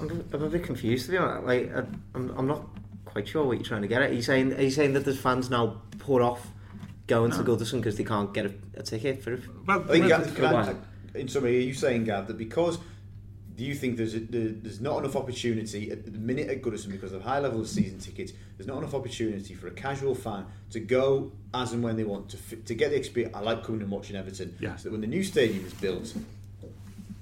[0.00, 1.46] I'm, I'm a bit confused to be honest.
[1.46, 1.78] Like, I,
[2.14, 2.66] I'm, I'm not
[3.16, 4.10] quite sure what you're trying to get at.
[4.10, 6.46] Are you saying, are you saying that there's fans now put off
[7.06, 9.42] going to Goodison because they can't get a, a ticket for it?
[9.66, 10.76] Well, I think, well, Gav,
[11.14, 12.78] I, in summary, are you saying, Gav, that because
[13.54, 17.12] do you think there's a, there's not enough opportunity at the minute at Goodison because
[17.12, 18.34] of high level of season tickets?
[18.58, 22.28] There's not enough opportunity for a casual fan to go as and when they want
[22.28, 23.34] to to get the experience.
[23.34, 24.54] I like coming and watching Everton.
[24.60, 24.76] Yeah.
[24.76, 26.12] So that when the new stadium is built,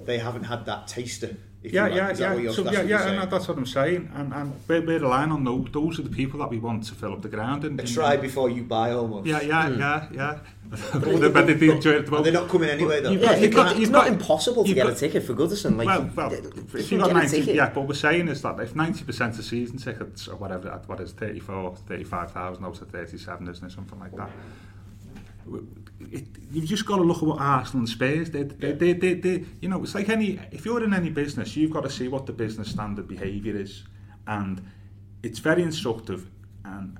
[0.00, 1.36] they haven't had that taster.
[1.64, 1.94] If yeah, like.
[1.94, 2.50] yeah, Is that what yeah.
[2.52, 3.18] So that's yeah, yeah, saying?
[3.20, 4.10] and that's what I'm saying.
[4.14, 5.66] And and we're, we're relying on those.
[5.72, 7.64] Those are the people that we want to fill up the ground.
[7.64, 9.26] And, a try before you buy almost.
[9.26, 9.80] Yeah, yeah, hmm.
[9.80, 10.38] yeah, yeah.
[10.92, 11.00] but
[11.46, 12.24] they do enjoy it at the And moment.
[12.24, 13.10] they're not coming anyway though.
[13.12, 15.22] You've Yeah, got- it's you've not, got- it's not impossible to you've get a ticket
[15.22, 15.76] for Goodison.
[15.78, 16.38] Like, well, you- well, you
[16.74, 17.54] if can you got get a 90, ticket.
[17.56, 21.00] yeah, but we're saying is that if 90% of season tickets or whatever, at what
[21.00, 24.30] is 34, 35,000 out of 37, isn't it, something like that.
[26.10, 28.60] It, you've just got to look at what Arsenal and Spurs did.
[28.60, 30.38] They, they, they, they, you know, it's like any.
[30.50, 33.84] If you're in any business, you've got to see what the business standard behaviour is,
[34.26, 34.64] and
[35.22, 36.30] it's very instructive
[36.64, 36.98] and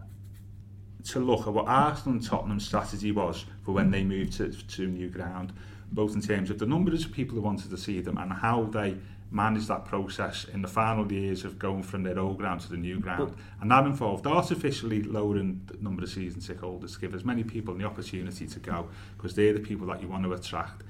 [1.04, 4.86] to look at what Arsenal and Tottenham's strategy was for when they moved to, to
[4.86, 5.52] new ground,
[5.92, 8.64] both in terms of the numbers of people who wanted to see them and how
[8.64, 8.96] they
[9.34, 12.76] managed that process in the final years of going from their old ground to the
[12.76, 13.34] new ground.
[13.60, 17.42] and that involved artificially lowering the number of season ticket holders to give as many
[17.42, 20.82] people the opportunity to go because they're the people that you want to attract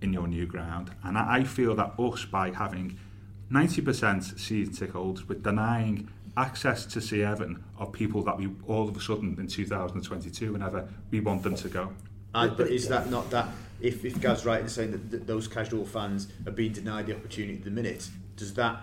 [0.00, 0.90] in your new ground.
[1.02, 2.98] And I, I feel that us, by having
[3.50, 8.88] 90% season ticket holders, but denying access to see Everton of people that we all
[8.88, 11.92] of a sudden in 2022, whenever we want them to go.
[12.34, 13.48] And, but is that not that?
[13.82, 17.16] If, if Gav's right in saying that, that those casual fans are being denied the
[17.16, 18.80] opportunity at the minute, does that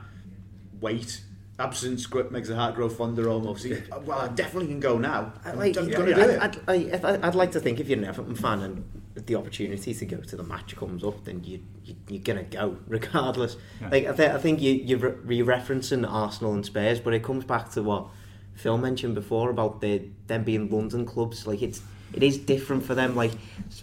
[0.82, 1.22] weight?
[1.58, 3.66] Absence gr- makes the heart grow fonder almost.
[4.06, 5.34] Well, I definitely can go now.
[5.46, 6.42] Uh, I'm, Like, I'm yeah, going to yeah, do it.
[6.42, 9.02] I'd, I'd, I- if I- I'd like to think if you're an Everton fan and
[9.26, 12.78] the opportunity to go to the match comes up, then you, you you're gonna go
[12.88, 13.58] regardless.
[13.82, 13.90] Yeah.
[13.90, 17.44] Like I, th- I think you you're re- referencing Arsenal and Spurs, but it comes
[17.44, 18.08] back to what
[18.54, 21.46] Phil mentioned before about the them being London clubs.
[21.46, 21.82] Like it's
[22.14, 23.16] it is different for them.
[23.16, 23.32] Like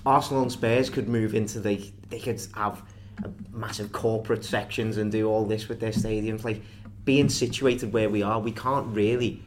[0.05, 2.83] Arsenal and Spurs could move into the they could have
[3.25, 6.45] a massive corporate sections and do all this with their stadiums.
[6.45, 6.62] Like
[7.05, 9.43] being situated where we are, we can't really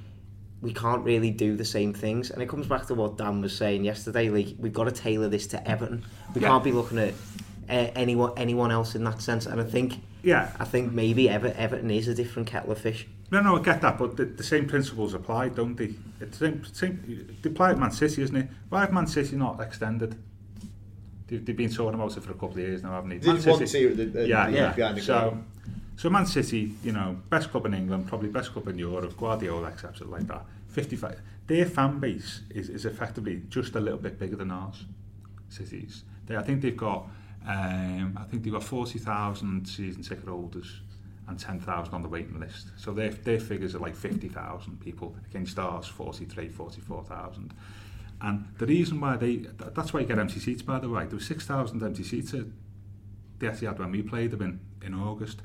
[0.62, 2.32] we can't really do the same things.
[2.32, 4.30] And it comes back to what Dan was saying yesterday.
[4.30, 6.04] Like we've got to tailor this to Everton.
[6.36, 6.48] We Yeah.
[6.50, 7.13] can't be looking at
[7.70, 9.46] uh, anyone anyone else in that sense.
[9.46, 10.52] And I think Yeah.
[10.60, 13.08] I think maybe Ever- Everton is a different kettle of fish.
[13.32, 15.94] No, no, I get that, but the, the same principles apply, don't they?
[16.20, 18.48] It's the same, same, they apply at Man City, isn't it?
[18.70, 20.15] Why have Man City not extended?
[21.28, 23.18] They've, they've been talking about it for a couple of years now, haven't they?
[23.20, 24.72] Did Man one at the- at yeah, the- yeah.
[24.74, 25.38] behind the so, goal.
[25.96, 29.15] so Man City, you know, best club in England, probably best club in Europe.
[29.15, 30.44] Guardiola accepts it like that.
[30.70, 31.22] Fifty-five.
[31.46, 34.86] Their fan base is, is effectively just a little bit bigger than ours.
[35.50, 36.04] Cities.
[36.26, 37.08] They, I think they've got
[37.48, 40.82] Um, I think they've got 40,000 season ticket holders
[41.30, 42.72] and 10,000 on the waiting list.
[42.76, 47.54] So their, their figures are like 50,000 people against ours 43, 44,000.
[48.22, 51.06] And the reason why they, th- that's why you get empty seats by the way,
[51.06, 52.46] there were 6,000 empty seats at
[53.38, 55.42] the Etihad when we played them in, in August.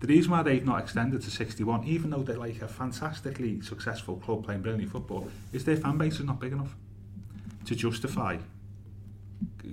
[0.00, 4.16] The reason why they've not extended to 61, even though they're like a fantastically successful
[4.16, 6.74] club playing brilliant football, is their fan base is not big enough
[7.66, 8.38] to justify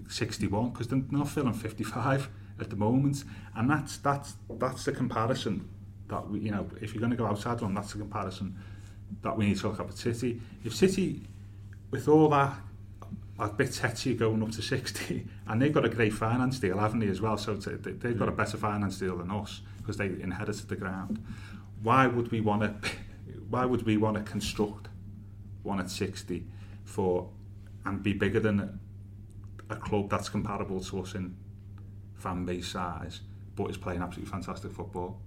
[0.09, 3.23] 61 because they're not filling 55 at the moment.
[3.55, 5.67] And that's that's that's the comparison
[6.07, 8.55] that we you know if you're going to go outside one that's the comparison
[9.21, 11.21] that we need to look at with City if City
[11.91, 12.55] with all that
[13.39, 16.99] a bit tetchy going up to 60 and they've got a great finance deal haven't
[16.99, 17.37] they as well?
[17.37, 18.37] So t- they- they've got a mm.
[18.37, 21.23] better finance deal than us because they inherited the ground.
[21.81, 22.89] Why would we want to
[23.49, 24.87] why would we want to construct
[25.63, 26.45] one at 60
[26.83, 27.29] for
[27.85, 28.79] and be bigger than
[29.69, 31.35] a club that's comparable to us in
[32.23, 33.21] fan base size,
[33.55, 35.19] but is playing absolutely fantastic football.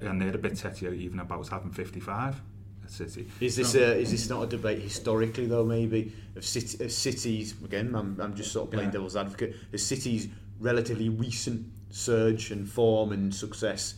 [0.00, 2.40] And they're a bit tetchy even about having 55
[2.84, 3.26] at City.
[3.40, 7.54] Is this a, is this not a debate historically though maybe of, city, of cities
[7.64, 8.92] again I'm, I'm just sort of playing Yeah.
[8.98, 10.28] devil's advocate the city's
[10.60, 13.94] relatively recent surge and form and success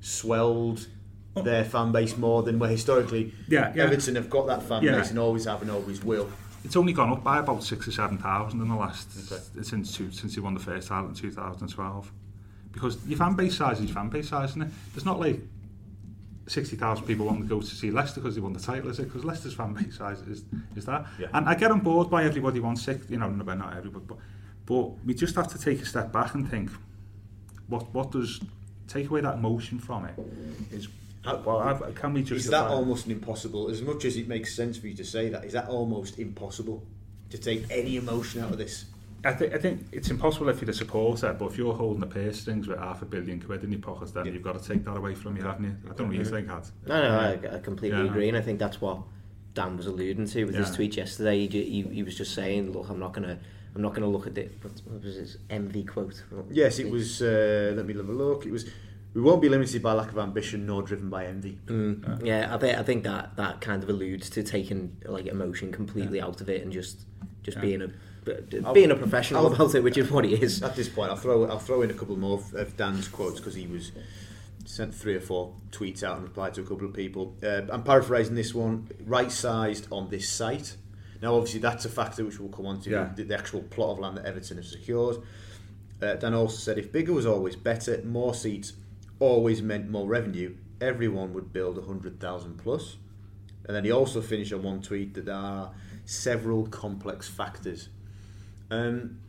[0.00, 0.86] swelled
[1.36, 1.42] oh.
[1.42, 3.84] their fan base more than where historically Yeah, yeah.
[3.84, 4.98] Everton have got that fan Yeah.
[4.98, 6.28] base and always have and always will
[6.64, 9.62] It's only gone up by about six or seven thousand in the last Okay.
[9.62, 12.12] since two, since he won the first title in 2012.
[12.72, 14.68] Because your fan base size is your fan base size, isn't it?
[14.94, 15.40] There's not like
[16.46, 19.04] 60,000 people wanting to go to see Leicester because they won the title, is it?
[19.04, 20.44] Because Leicester's fan base size is,
[20.76, 21.06] is that.
[21.18, 21.28] Yeah.
[21.32, 24.18] And I get on board by everybody wants six, you know, no, not everybody, but,
[24.66, 26.70] but we just have to take a step back and think,
[27.68, 28.40] what what does,
[28.88, 30.14] take away that emotion from it,
[30.70, 30.88] is,
[31.24, 32.44] How- well, I, can we just...
[32.44, 35.28] is that almost an impossible as much as it makes sense for you to say
[35.30, 36.82] that is that almost impossible
[37.30, 38.84] to take any emotion out of this
[39.26, 42.06] I, th- I think it's impossible if you're a supporter, but if you're holding the
[42.06, 44.32] purse strings with half a billion quid in your pockets, then Yeah.
[44.32, 45.76] you've got to take that away from you, haven't you?
[45.90, 46.70] I don't really think that.
[46.86, 48.10] No, no, I, I completely Yeah.
[48.10, 48.98] agree, and I think that's what
[49.54, 51.46] Dan was alluding to with his tweet yesterday.
[51.46, 53.38] He, he, he was just saying, "Look, I'm not gonna,
[53.74, 56.22] I'm not gonna look at it." What, what was his MV quote?
[56.50, 58.66] yes it was uh, let me have a look it was
[59.14, 62.58] we won't be limited by lack of ambition nor driven by envy Mm, yeah, I
[62.58, 66.48] think I think that that kind of alludes to taking like emotion completely out of
[66.48, 67.06] it and just
[67.42, 67.62] just Yeah.
[67.62, 70.62] being a being a professional I'll- about it, which is what he is.
[70.62, 73.38] At this point, I'll throw I'll throw in a couple more of, of Dan's quotes
[73.38, 73.92] because he was
[74.64, 77.36] sent three or four tweets out and replied to a couple of people.
[77.42, 78.88] Uh, I'm paraphrasing this one.
[79.04, 80.76] Right sized on this site.
[81.20, 82.90] Now, obviously, that's a factor which we'll come on to.
[82.90, 83.12] Yeah.
[83.14, 85.18] The, the actual plot of land that Everton have secured.
[86.02, 88.72] Uh, Dan also said if bigger was always better, more seats
[89.20, 90.56] always meant more revenue.
[90.80, 92.96] Everyone would build hundred thousand plus.
[93.66, 95.72] And then he also finished on one tweet that there are
[96.04, 97.88] several complex factors.
[98.70, 99.20] Um,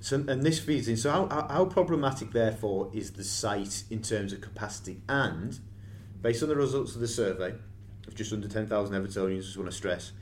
[0.00, 0.96] so, and this feeds in.
[0.96, 5.02] So, how, how, how problematic, therefore, is the site in terms of capacity?
[5.08, 5.58] And
[6.22, 7.54] based on the results of the survey
[8.06, 10.12] of just under 10,000 Evertonians, just want to stress,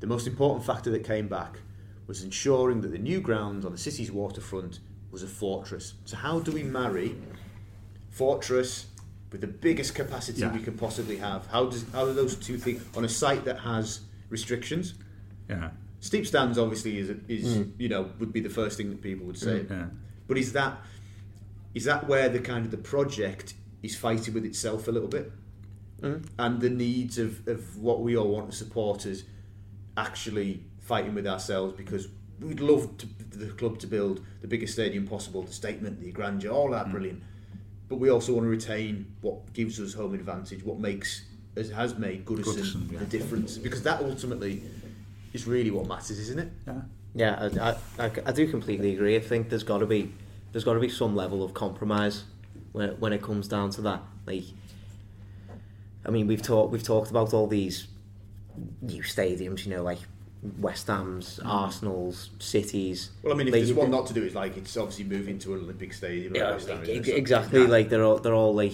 [0.00, 1.58] the most important factor that came back
[2.06, 5.94] was ensuring that the new ground on the city's waterfront was a fortress.
[6.06, 7.16] So, how do we marry
[8.10, 8.86] fortress
[9.32, 10.52] with the biggest capacity Yeah.
[10.52, 11.46] we can possibly have?
[11.46, 14.94] How does how do those two things on a site that has restrictions?
[15.48, 15.70] Yeah.
[16.00, 17.72] Steep stands obviously is is mm.
[17.78, 19.60] you know would be the first thing that people would say.
[19.60, 19.86] Mm, yeah.
[20.26, 20.78] But is that
[21.74, 25.30] is that where the kind of the project is fighting with itself a little bit,
[26.00, 26.26] mm.
[26.38, 29.24] and the needs of, of what we all want as supporters
[29.96, 32.08] actually fighting with ourselves because
[32.40, 36.50] we'd love to, the club to build the biggest stadium possible, the statement, the grandeur,
[36.50, 37.22] all that brilliant.
[37.90, 41.24] But we also want to retain what gives us home advantage, what makes
[41.56, 43.00] as has made Goodison, Goodison, yeah.
[43.00, 44.62] the difference, because that ultimately
[45.32, 46.52] is really what matters, isn't it?
[46.66, 46.80] Yeah.
[47.12, 49.16] Yeah, I, I, I, I do completely agree.
[49.16, 50.12] I think there's got to be
[50.52, 52.22] there's got to be some level of compromise
[52.70, 54.02] when when it comes down to that.
[54.24, 54.44] Like,
[56.06, 57.88] I mean, we've talked we've talked about all these
[58.80, 59.98] new stadiums, you know, like
[60.58, 63.10] West Ham's, Arsenal's, cities.
[63.22, 65.38] Well, I mean, if Like, there's one not to do, it's like it's obviously moving
[65.40, 66.32] to an Olympic stadium.
[66.32, 67.16] like Yeah, West Ham, ex- isn't it?
[67.16, 67.66] Exactly.
[67.66, 68.72] Like they're all they're all like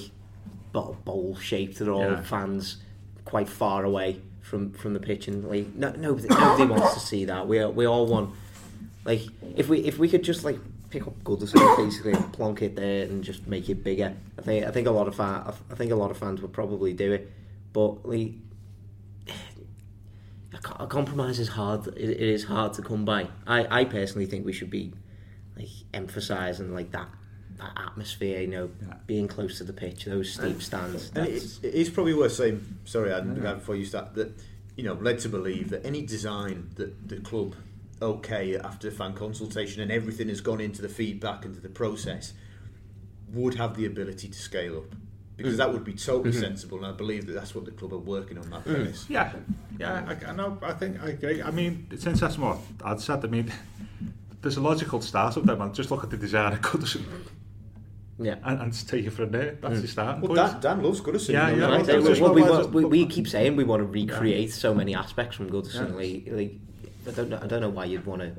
[0.73, 1.79] bowl shaped.
[1.79, 2.23] They're all Yeah.
[2.23, 2.79] fans
[3.25, 7.25] quite far away from from the pitch, and like no, nobody nobody wants to see
[7.25, 7.49] that.
[7.49, 8.31] We we all want
[9.05, 9.23] like
[9.57, 10.59] if we if we could just like
[10.91, 14.15] pick up Goodison basically and plonk it there and just make it bigger.
[14.39, 16.53] I think I think a lot of fan, I think a lot of fans would
[16.53, 17.33] probably do it,
[17.73, 18.35] but like.
[20.79, 21.87] A compromise is hard.
[21.89, 23.29] It, it is hard to come by.
[23.47, 24.93] I, I personally think we should be
[25.57, 27.09] like emphasising like that
[27.59, 28.41] that atmosphere.
[28.41, 28.95] You know, Yeah.
[29.07, 31.11] being close to the pitch, those steep stands.
[31.15, 34.33] And That's, it, it is probably worth saying, sorry, Adam, before you start, that
[34.77, 37.55] you know led to believe that any design that the club
[38.03, 42.35] okay after fan consultation and everything has gone into the feedback and to the process,
[43.33, 44.95] would have the ability to scale up.
[45.37, 46.41] Because that would be totally mm-hmm.
[46.41, 48.75] sensible, and I believe that that's what the club are working on that mm.
[48.75, 49.05] premise.
[49.09, 49.33] Yeah,
[49.79, 50.59] yeah, I, I know.
[50.63, 51.43] I think I agree.
[51.43, 53.23] I mean, since that's what I'd said.
[53.23, 53.53] I mean,
[54.41, 55.59] there's a logical start of them.
[55.59, 55.75] Man.
[55.75, 57.05] Just look at the design of Goodison
[58.19, 58.37] Yeah.
[58.45, 59.59] and, and take it from there.
[59.61, 59.91] That's the mm.
[59.91, 60.63] starting Well, point.
[60.63, 61.35] Dan, Dan loves Goodison.
[61.35, 61.87] Yeah, you know, yeah, right?
[61.87, 64.53] well, Well, we, what we, I want, we, we keep saying we want to recreate
[64.53, 65.95] so many aspects from Goodison.
[65.95, 66.55] Like, like,
[67.07, 67.41] I don't know.
[67.43, 68.33] I don't know why you'd want to.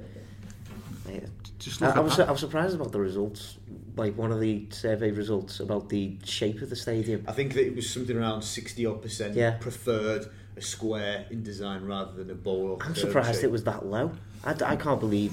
[1.60, 2.28] Just look I at was that.
[2.28, 3.57] I was surprised about the results.
[3.98, 7.24] Like one of the survey results about the shape of the stadium.
[7.28, 9.58] I think that it was something around 60 odd percent Yeah.
[9.60, 12.78] preferred a square in design rather than a bowl.
[12.82, 13.46] I'm surprised shape.
[13.46, 14.12] it was that low.
[14.44, 15.32] I, d- I can't believe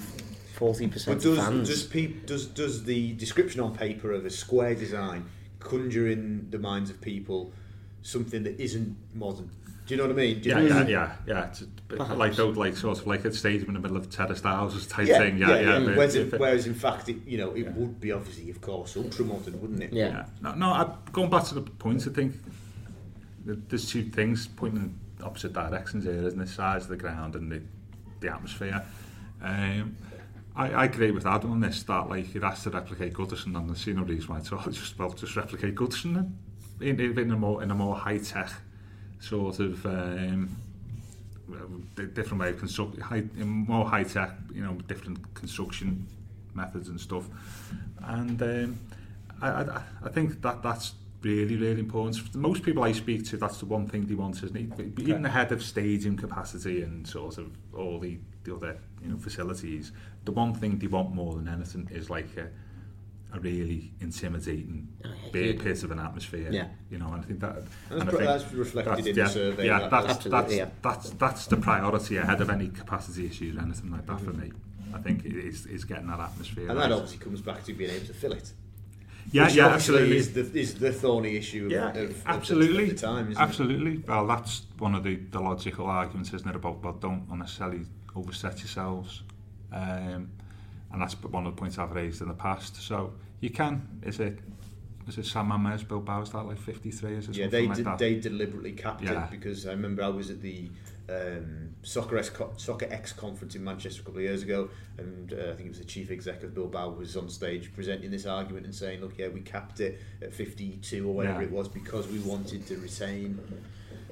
[0.54, 1.68] forty But percent does fans.
[1.68, 5.26] does, peop, does does the description on paper of a square design
[5.60, 7.52] conjure in the minds of people
[8.02, 9.50] something that isn't modern?
[9.86, 10.40] Do you know what I mean?
[10.40, 11.46] Do you Yeah, know- yeah, yeah, yeah.
[11.48, 14.44] It's a like those, like sort of like a stadium in the middle of terraced
[14.44, 15.36] houses type Yeah, thing.
[15.36, 15.78] yeah, Yeah, yeah.
[15.78, 15.84] yeah.
[15.84, 18.60] but Whereas, if in, whereas in fact, it, you know, it would be obviously, of
[18.62, 19.92] course, ultra modern, wouldn't it?
[19.92, 20.08] yeah.
[20.08, 20.26] Yeah.
[20.40, 22.34] No, no I, going back to the point, I think
[23.44, 24.80] there's two things pointing
[25.18, 26.48] in opposite directions here, isn't it?
[26.48, 27.60] Size of the ground and the,
[28.20, 28.82] the atmosphere.
[29.42, 29.96] Um,
[30.56, 33.68] I, I agree with Adam on this, that like it has to replicate Goodison and
[33.68, 36.38] the scenery no reason why it's all just, well, just replicate Goodison then.
[36.80, 38.50] in, in, in, a more, in a more high-tech
[39.24, 40.56] sort of um,
[42.14, 46.06] different way of construct, high, more high-tech, you know, different construction
[46.54, 47.28] methods and stuff.
[48.02, 48.78] And um,
[49.40, 52.16] I, I, I think that that's really, really important.
[52.16, 54.98] For most people I speak to, that's the one thing they want, isn't it?
[55.00, 59.92] Even ahead of stadium capacity and sort of all the, the other you know facilities,
[60.24, 62.48] the one thing they want more than anything is like a,
[63.34, 64.88] a really intimidating
[65.32, 66.48] beer pit of an atmosphere.
[66.50, 66.68] Yeah.
[66.90, 69.24] You know, and I think that And and I that's, think that's reflected in yeah,
[69.24, 69.66] the survey.
[69.66, 70.68] Yeah, that- that's, that's- that's, Absolutely, yeah.
[70.82, 74.52] that's, that's the priority ahead of any capacity issues or anything like that for me.
[74.94, 76.68] I think it is, is getting that atmosphere.
[76.68, 76.88] and right.
[76.88, 78.52] that obviously comes back to being able to fill it.
[79.32, 80.16] yeah, Which yeah, absolutely.
[80.18, 82.84] is the, is the thorny issue Yeah, of, of, absolutely.
[82.84, 83.96] of the time, isn't absolutely.
[84.06, 88.58] Well, that's one of the, the logical arguments, isn't it, about well, don't unnecessarily overset
[88.60, 89.24] yourselves.
[89.72, 90.30] Um,
[90.94, 92.76] and that's one of the points I've raised in the past.
[92.80, 94.38] So you can, is it,
[95.08, 97.36] is it San Mamés, Bill Bowers, that like 53, is it?
[97.36, 99.24] Yeah, they, like did, they deliberately capped Yeah.
[99.24, 100.70] it because I remember I was at the
[101.10, 105.54] um, Soccer, X, Soccerex conference in Manchester a couple of years ago, and uh, I
[105.56, 109.02] think it was the chief executive Bilbao was on stage presenting this argument and saying,
[109.02, 111.48] "Look, yeah, we capped it at 52 or whatever Yeah.
[111.48, 113.38] it was because we wanted to retain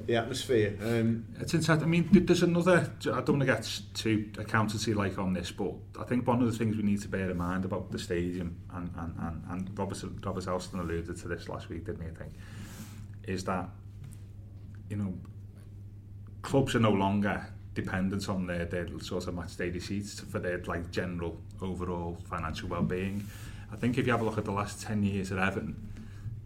[0.06, 1.82] the atmosphere." Um, It's interesting.
[1.82, 2.90] I mean, there's another.
[3.00, 6.50] I don't want to get too accountancy like on this, but I think one of
[6.50, 9.78] the things we need to bear in mind about the stadium, and and and, and
[9.78, 12.08] Robert Robert Elstone alluded to this last week, didn't he?
[12.08, 12.32] I think,
[13.24, 13.68] is that
[14.88, 15.14] you know
[16.42, 20.58] clubs are no longer dependent on their, their sort of match day receipts for their
[20.64, 23.26] like general overall financial well-being.
[23.72, 25.74] I think if you have a look at the last 10 years at Everton,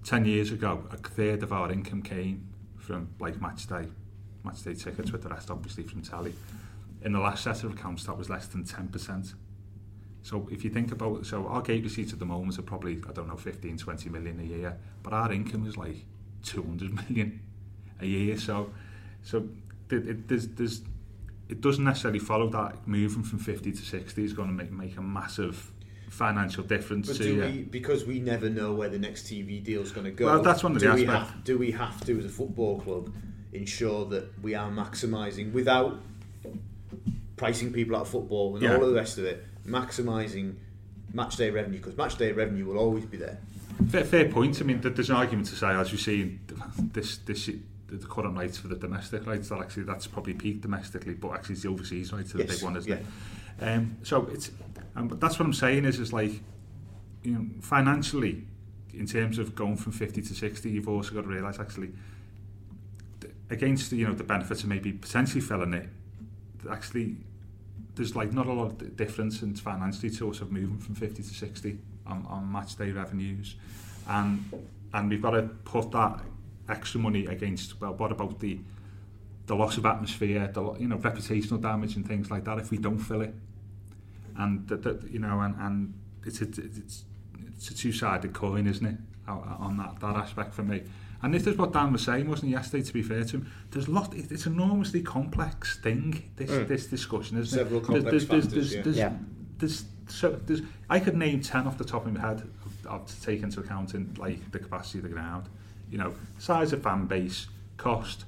[0.04, 2.46] 10 years ago, a third of our income came
[2.86, 3.86] from like match day,
[4.44, 6.34] match day tickets, with the rest obviously from tally.
[7.02, 9.34] In the last set of accounts, that was less than 10%.
[10.22, 13.12] So if you think about so our gate receipts at the moment are probably, I
[13.12, 16.04] don't know, 15, 20 million a year, but our income is like
[16.44, 17.40] 200 million
[18.00, 18.36] a year.
[18.36, 18.72] So,
[19.22, 19.48] so
[19.90, 20.80] it, it, there's, there's,
[21.48, 24.96] it doesn't necessarily follow that moving from 50 to 60 is going to make, make
[24.96, 25.72] a massive
[26.16, 29.82] financial difference But to do we, because we never know where the next TV deal
[29.82, 30.26] is going to go.
[30.26, 31.30] Well, that's one of the do we aspects.
[31.32, 33.12] have, do we have to, as a football club,
[33.52, 35.98] ensure that we are maximising without
[37.36, 38.76] pricing people out of football and Yeah.
[38.76, 40.54] all of the rest of it, maximising
[41.12, 43.38] match day revenue because match day revenue will always be there.
[43.88, 44.60] Fair, fair point.
[44.60, 46.38] I mean, there's an argument to say, as you see,
[46.92, 47.58] this this the
[47.98, 51.54] the current rights for the domestic rights that actually that's probably peaked domestically, but actually
[51.54, 52.98] it's the overseas rights are the Yes, big one, isn't yeah.
[53.60, 53.76] it?
[53.76, 54.50] Um, so it's
[55.04, 56.32] but that's what I'm saying is is like
[57.22, 58.44] you know financially
[58.94, 61.90] in terms of going from 50 to 60 you've also got to realise actually
[63.50, 65.88] against the, you know the benefits of maybe potentially filling it
[66.70, 67.16] actually
[67.96, 71.22] there's like not a lot of difference in financially to us of moving from 50
[71.22, 73.56] to 60 on, on match day revenues.
[74.08, 74.44] And
[74.94, 76.20] and we've got to put that
[76.68, 78.58] extra money against well what about the
[79.46, 82.78] the loss of atmosphere the you know reputational damage and things like that if we
[82.78, 83.34] don't fill it
[84.38, 87.04] and that, that you know and, and it's a, it's
[87.56, 88.96] it's a two-sided coin isn't it
[89.28, 90.82] on that that aspect for me.
[91.22, 93.52] And this is what Dan was saying wasn't he yesterday to be fair to him?
[93.70, 96.66] There's a lot it's an enormously complex thing this hmm.
[96.66, 98.82] this discussion isn't Several it complex there's, factors, yeah.
[98.82, 99.12] there's, Yeah.
[99.58, 103.06] there's, so there's I could name 10 off the top of my head of, of
[103.06, 105.48] to take into account in like the capacity of the ground
[105.90, 108.24] you know size of fan base cost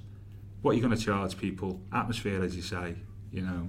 [0.62, 2.94] what you're going to charge people atmosphere as you say
[3.30, 3.68] you know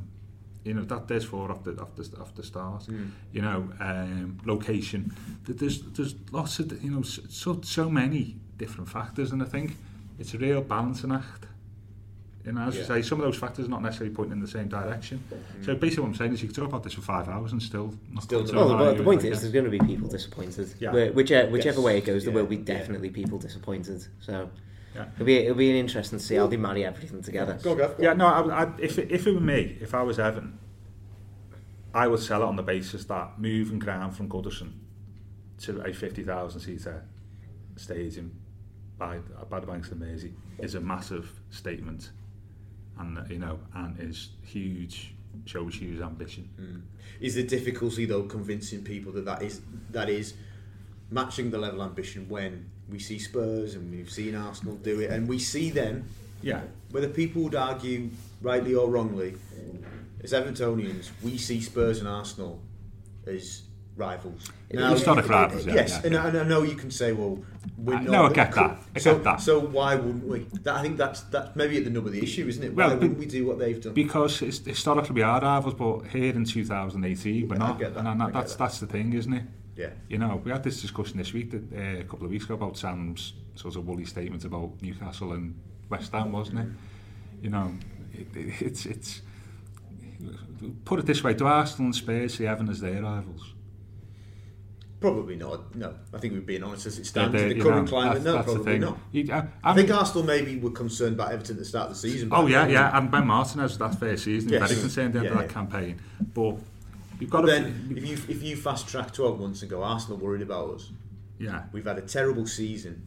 [0.66, 2.84] You know that there's four off the off the off the start.
[2.88, 3.12] Mm.
[3.32, 5.14] You know, um, location.
[5.46, 9.78] Th- There's there's lots of you know so so many different factors, and I think
[10.20, 11.46] it's a real balancing act.
[12.46, 12.82] You know, as Yeah.
[12.82, 15.22] you say, some of those factors are not necessarily pointing in the same direction.
[15.62, 17.62] So basically, what I'm saying is, you can talk about this for five hours and
[17.62, 19.40] still not Still come to not- Well, the, point like, is, yeah.
[19.42, 20.74] there's going to be people disappointed.
[20.80, 20.92] Yeah.
[20.94, 21.86] Where- Whichever, whichever Yes.
[21.86, 22.40] way it goes, there Yeah.
[22.42, 22.64] will be Yeah.
[22.64, 24.06] definitely people disappointed.
[24.22, 24.50] So
[24.96, 25.06] Yeah.
[25.14, 27.60] it'll be it'll be interesting to see how they marry everything together.
[27.62, 28.04] Go, Gav, go.
[28.04, 30.58] Yeah, no, I, I, if, it, if it were me, if I was Evan,
[31.94, 34.74] I would sell it on the basis that moving ground from Goodison
[35.60, 37.04] to a 50,000 seater
[37.76, 38.40] stadium
[38.98, 39.20] by,
[39.50, 42.12] by the banks of the Mersey is a massive statement
[43.00, 45.16] and, you know, and is huge,
[45.46, 46.50] shows huge ambition.
[46.60, 46.82] Mm.
[47.22, 49.62] Is the difficulty though convincing people that that is
[49.92, 50.34] that is
[51.10, 55.12] matching the level of ambition when we see Spurs and we've seen Arsenal do it
[55.12, 56.06] and we see them
[56.42, 56.62] Yeah,
[56.92, 58.10] whether people would argue
[58.42, 59.36] rightly or wrongly
[60.24, 62.60] as Evertonians we see Spurs and Arsenal
[63.28, 63.64] as
[63.96, 64.50] rivals.
[64.72, 66.24] Historic rivals, yeah, yes, yeah, and, yeah.
[66.24, 67.38] I- and I know you can say, well,
[67.78, 68.12] we're uh, I- not.
[68.12, 69.42] no, I get that, I so, get that.
[69.42, 70.40] So why wouldn't we?
[70.64, 72.74] That, I think that's that maybe at the nub of the issue, isn't it?
[72.74, 73.94] Why Well, wouldn't we do what they've done?
[73.94, 77.78] because it's, historically we are rivals, but here in 2018 we're not.
[77.78, 78.60] get that, And, I get that's, that.
[78.60, 79.44] that's the thing, isn't it?
[79.80, 79.90] Yeah.
[80.10, 82.56] You know, we had this discussion this week, that, uh, a couple of weeks ago,
[82.56, 85.58] about Sam's sort of woolly statement about Newcastle and
[85.90, 86.68] West Ham, wasn't it?
[87.42, 87.74] You know,
[88.14, 89.22] it, it, it's it's
[90.84, 93.54] put it this way: do Arsenal and Spurs see Evan as their rivals?
[95.00, 95.74] Probably not.
[95.76, 98.22] No, I think we're being honest as it stands in the current know, climate.
[98.22, 98.98] No, probably not.
[99.14, 101.94] You- I, I think mean- Arsenal maybe were concerned about Everton at the start of
[101.94, 102.30] the season.
[102.34, 104.68] Oh yeah, yeah, and Ben Martinez that first season, Yes.
[104.70, 105.54] very concerned at the end Yeah, of that yeah.
[105.54, 106.02] campaign.
[106.34, 106.58] But
[107.20, 109.84] you've got But to then, if you if you fast track 12 months and go,
[109.84, 110.92] Arsenal worried about us.
[111.40, 113.06] yeah, We've had a terrible season.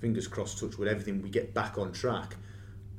[0.00, 1.22] Fingers crossed, touch with everything.
[1.22, 2.36] We get back on track.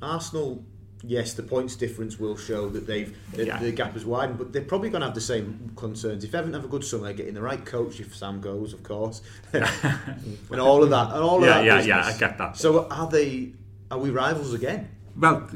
[0.02, 0.64] Arsenal,
[1.02, 3.58] yes, the points difference will show that they've the, Yeah.
[3.60, 6.24] the gap has widened, but they're probably going to have the same concerns.
[6.24, 9.22] If Everton have a good summer, getting the right coach, if Sam goes, of course,
[9.52, 11.64] and all of that, and all of that.
[11.64, 11.86] yeah, business.
[11.86, 12.56] yeah, I get that.
[12.56, 13.52] So are they?
[13.90, 14.88] Are we rivals again?
[15.16, 15.48] Well,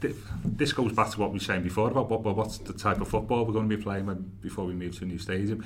[0.00, 3.08] this goes back to what we were saying before about what, what's the type of
[3.08, 5.64] football we're going to be playing when, before we move to a new stadium.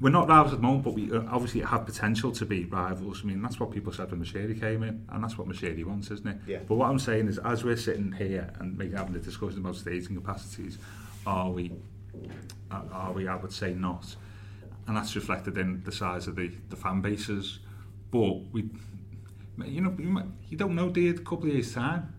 [0.00, 3.20] We're not rivals at the moment, but we uh, obviously have potential to be rivals.
[3.22, 6.10] I mean, that's what people said when Moshiri came in, and that's what Moshiri wants,
[6.10, 6.36] isn't it?
[6.46, 6.58] Yeah.
[6.66, 9.76] But what I'm saying is, as we're sitting here and making having a discussion about
[9.76, 10.78] staging capacities,
[11.26, 11.72] are we?
[12.72, 13.28] Are we?
[13.28, 14.16] I would say not,
[14.88, 17.60] and that's reflected in the size of the, the fan bases.
[18.10, 18.68] But we,
[19.64, 22.13] you know, you, might, you don't know, you, a couple of years time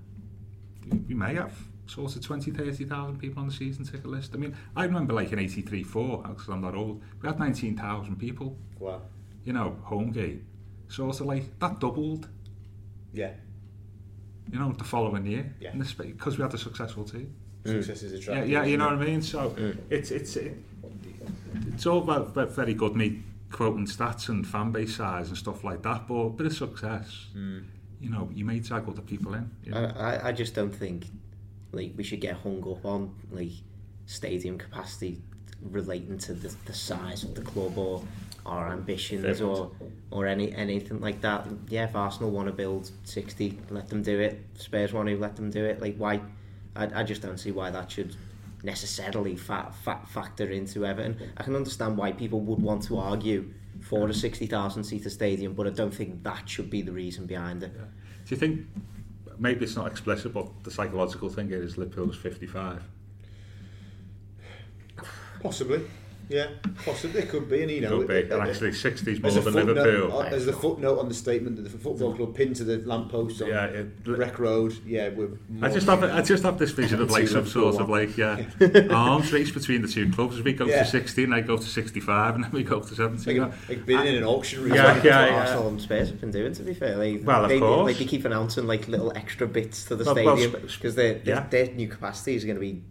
[1.08, 1.54] we may have
[1.88, 4.32] sort of 20, 30,000 people on the season ticket list.
[4.34, 8.16] I mean, I remember like in 83 4, because I'm not old, we had 19,000
[8.18, 9.02] people, Wow.
[9.44, 10.46] you know, home game.
[10.88, 12.28] Sort of like, that doubled,
[13.14, 13.32] Yeah.
[14.52, 15.54] you know, the following year.
[15.60, 15.74] Yeah.
[15.76, 17.34] Because we had a successful team.
[17.64, 17.84] Mm.
[17.84, 18.50] Success is Yeah, attractive.
[18.50, 19.22] yeah, you know what I mean?
[19.22, 19.78] So mm.
[19.90, 20.58] it's, it's, it,
[21.68, 25.64] it's all about, ve- very good, me quoting stats and fan base size and stuff
[25.64, 27.64] like that, but a bit of success, mm.
[28.00, 29.50] You know, you may drag other people in.
[29.64, 29.92] You know?
[29.98, 31.08] I, I, I just don't think
[31.72, 33.52] like we should get hung up on like
[34.06, 35.22] stadium capacity
[35.62, 38.04] relating to the, the size of the club or
[38.46, 39.72] our ambitions or
[40.12, 41.48] or any anything like that.
[41.70, 44.46] Yeah, if Arsenal want to build sixty, let them do it.
[44.56, 45.82] Spurs want to let them do it.
[45.82, 46.22] Like why?
[46.76, 48.16] I, I just don't see why that should
[48.64, 51.32] necessarily fa- fa- factor into Everton.
[51.38, 55.54] I can understand why people would want to argue for a sixty thousand seater stadium,
[55.54, 57.74] but I don't think that should be the reason behind it.
[57.76, 57.82] Do
[58.30, 58.66] you think
[59.38, 62.84] maybe it's not explicit, but the psychological thing is Liverpool's 55?
[65.42, 65.86] Possibly.
[66.30, 66.48] Yeah,
[66.84, 67.22] possibly.
[67.22, 67.62] It could be.
[67.62, 68.32] And, you know, Could be.
[68.32, 70.18] uh, And actually, 60s more than footnote, Liverpool.
[70.20, 73.42] uh, as the footnote on the statement that the football club pinned to the lamppost
[73.42, 74.74] on Yeah, it- Breck Road.
[74.86, 75.30] Yeah, we're.
[75.62, 78.44] I just have I just have this vision of like some sort of like yeah
[78.90, 80.42] arms race between the two clubs.
[80.42, 80.84] We go Yeah.
[80.84, 83.40] to 60 and I go to 65 and then we go to 70.
[83.40, 84.64] like, like being in an auction.
[84.64, 84.74] room.
[84.74, 84.94] Yeah, result.
[84.96, 85.40] That's yeah, what yeah.
[85.42, 86.98] Arsenal and Spurs have been doing, to be fair.
[86.98, 87.86] Like, Well, of they, course.
[87.88, 90.96] Like, they keep announcing like little extra bits to the Well, well, stadium sp- because
[90.96, 91.48] their, their, yeah.
[91.50, 92.82] their new capacity is going to be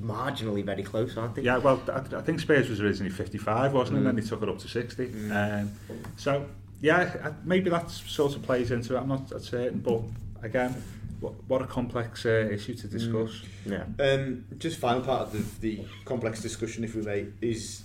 [0.00, 1.42] marginally very close, aren't they?
[1.42, 3.98] Yeah, well, I, I think Spurs was originally 55, wasn't it?
[3.98, 5.30] And then they took it up to 60.
[5.30, 5.70] Um,
[6.16, 6.46] so,
[6.80, 9.00] yeah, I- maybe that sort of plays into it.
[9.00, 10.00] I'm not certain, but
[10.42, 10.82] again,
[11.20, 13.42] what, what a complex uh, issue to discuss.
[13.66, 13.84] Yeah.
[14.00, 17.82] Um, just final part of the, the complex discussion, if we may, is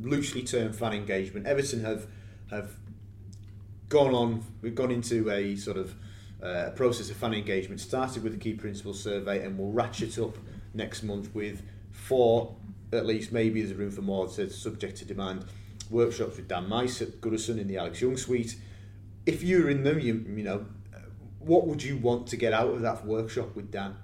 [0.00, 1.46] loosely termed fan engagement.
[1.46, 2.06] Everton have
[2.50, 2.72] have
[3.88, 4.44] gone on.
[4.62, 5.94] We've gone into a sort of
[6.42, 7.80] uh, process of fan engagement.
[7.80, 10.36] Started with the key principles survey, and we'll ratchet up
[10.74, 12.54] next month with four,
[12.92, 13.32] at least.
[13.32, 14.28] Maybe there's room for more.
[14.28, 15.44] Says subject to demand.
[15.90, 18.56] Workshops with Dan Meis at Goodison in the Alex Young Suite.
[19.26, 20.66] If you're in them, you you know,
[21.38, 23.96] what would you want to get out of that workshop with Dan?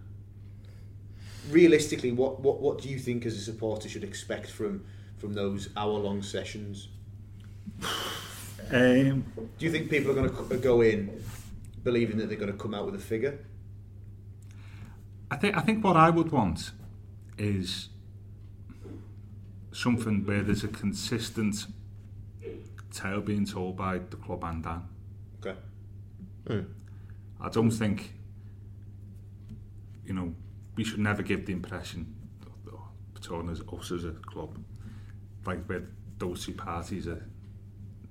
[1.50, 4.84] realistically, what, what what do you think as a supporter should expect from
[5.18, 6.88] from those hour long sessions?
[8.68, 11.22] Um, Do you think people are going to go in
[11.84, 13.38] believing that they're going to come out with a figure?
[15.30, 16.72] I think I think what I would want
[17.38, 17.88] is
[19.72, 21.66] something where there's a consistent
[22.92, 24.82] tale being told by the club and Dan.
[25.44, 26.64] Okay.
[27.40, 28.12] I don't think
[30.04, 30.34] you know
[30.76, 32.14] we should never give the impression
[33.14, 34.56] between us, us as a club
[35.44, 35.82] like where
[36.18, 37.24] those two parties are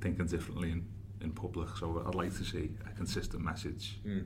[0.02, 0.86] thinking differently in,
[1.22, 4.26] in public so I'd like to see a consistent message Mm.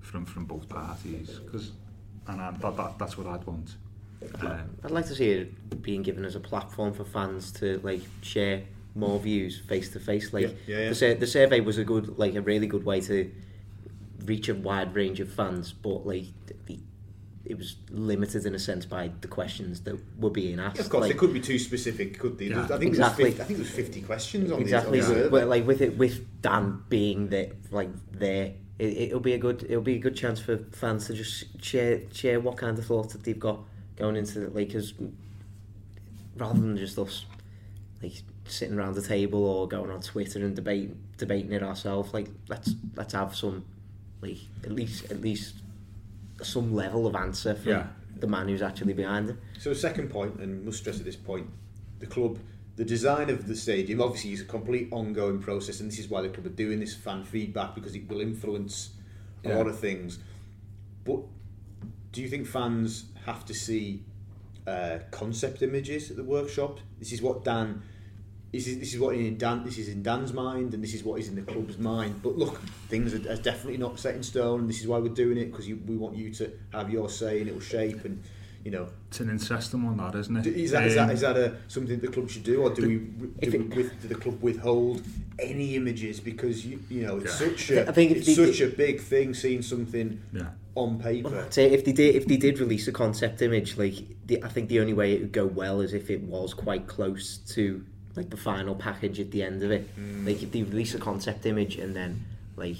[0.00, 1.72] from from both parties because
[2.28, 3.76] and I, that, that, that's what I'd want
[4.40, 8.02] um, I'd like to see it being given as a platform for fans to like
[8.22, 8.62] share
[8.94, 10.32] more views face to face.
[10.32, 10.88] Like Yeah, yeah, yeah.
[10.90, 13.30] the sur- the survey was a good, like a really good way to
[14.24, 16.26] reach a wide range of fans, but like
[16.66, 16.78] the,
[17.44, 20.78] it was limited in a sense by the questions that were being asked.
[20.78, 22.46] Of course, like, they couldn't be too specific, could they?
[22.46, 22.62] Yeah.
[22.64, 23.24] I think Exactly.
[23.24, 25.00] it was 50, I think it was fifty questions on exactly.
[25.00, 28.84] the, on the but, but like with it, with Dan being there, like there, it,
[29.08, 32.40] it'll be a good, it'll be a good chance for fans to just share share
[32.40, 33.60] what kind of thoughts that they've got
[33.96, 34.94] going into the Lakers
[36.36, 37.26] rather than just us
[38.02, 38.14] like
[38.46, 42.74] sitting around the table or going on Twitter and debate debating it ourselves, like let's
[42.96, 43.64] let's have some
[44.20, 45.54] like at least at least
[46.42, 47.86] some level of answer from Yeah.
[48.18, 49.36] the man who's actually behind it.
[49.60, 51.46] So, second point, and must stress at this point,
[52.00, 52.38] the club,
[52.76, 56.22] the design of the stadium obviously is a complete ongoing process, and this is why
[56.22, 58.90] the club are doing this fan feedback because it will influence
[59.44, 59.58] a Yeah.
[59.58, 60.18] lot of things.
[61.04, 61.20] But
[62.12, 64.04] do you think fans have to see
[64.66, 66.78] uh, concept images at the workshop?
[66.98, 67.82] This is what Dan.
[68.52, 69.64] This is, this is what in Dan.
[69.64, 72.20] This is in Dan's mind, and this is what is in the club's mind.
[72.22, 74.60] But look, things are, are definitely not set in stone.
[74.60, 77.40] And this is why we're doing it because we want you to have your say,
[77.40, 78.04] and it will shape.
[78.04, 78.22] And
[78.64, 81.20] you know, it's an incestum on that isn't it is that, is that, Um, is
[81.22, 82.94] that a, something the club should do, or do we
[83.40, 85.02] if do, we it- with, do the club withhold
[85.38, 87.48] any images because you you know it's Yeah.
[87.48, 91.46] such a I think it's they- such a big thing seeing something yeah on paper.
[91.50, 93.96] Say if they did if they did release a concept image, like
[94.26, 96.86] the, I think the only way it would go well is if it was quite
[96.86, 97.84] close to
[98.16, 99.88] like the final package at the end of it.
[100.24, 102.24] Like if they release a concept image and then
[102.56, 102.76] like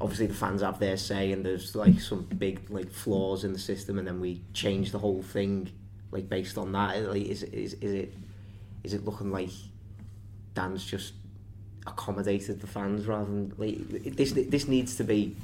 [0.00, 3.58] obviously the fans have their say and there's like some big like flaws in the
[3.58, 5.70] system and then we change the whole thing
[6.10, 7.02] like based on that.
[7.02, 8.14] Like is is is it
[8.82, 9.50] is it looking like
[10.54, 11.14] Dan's just
[11.86, 15.36] accommodated the fans rather than like this this needs to be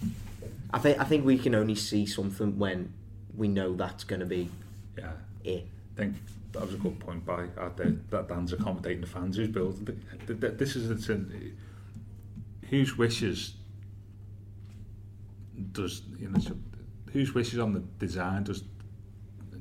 [0.72, 2.92] I think I think we can only see something when
[3.36, 4.48] we know that's going to be
[4.96, 5.12] yeah
[5.44, 5.66] it.
[5.94, 6.16] I think
[6.52, 7.68] that was a good point by uh,
[8.10, 11.56] that Dan's accommodating the fans who's building this is it's an,
[12.70, 13.54] whose wishes
[15.72, 16.56] does you know so
[17.12, 18.64] whose wishes on the design does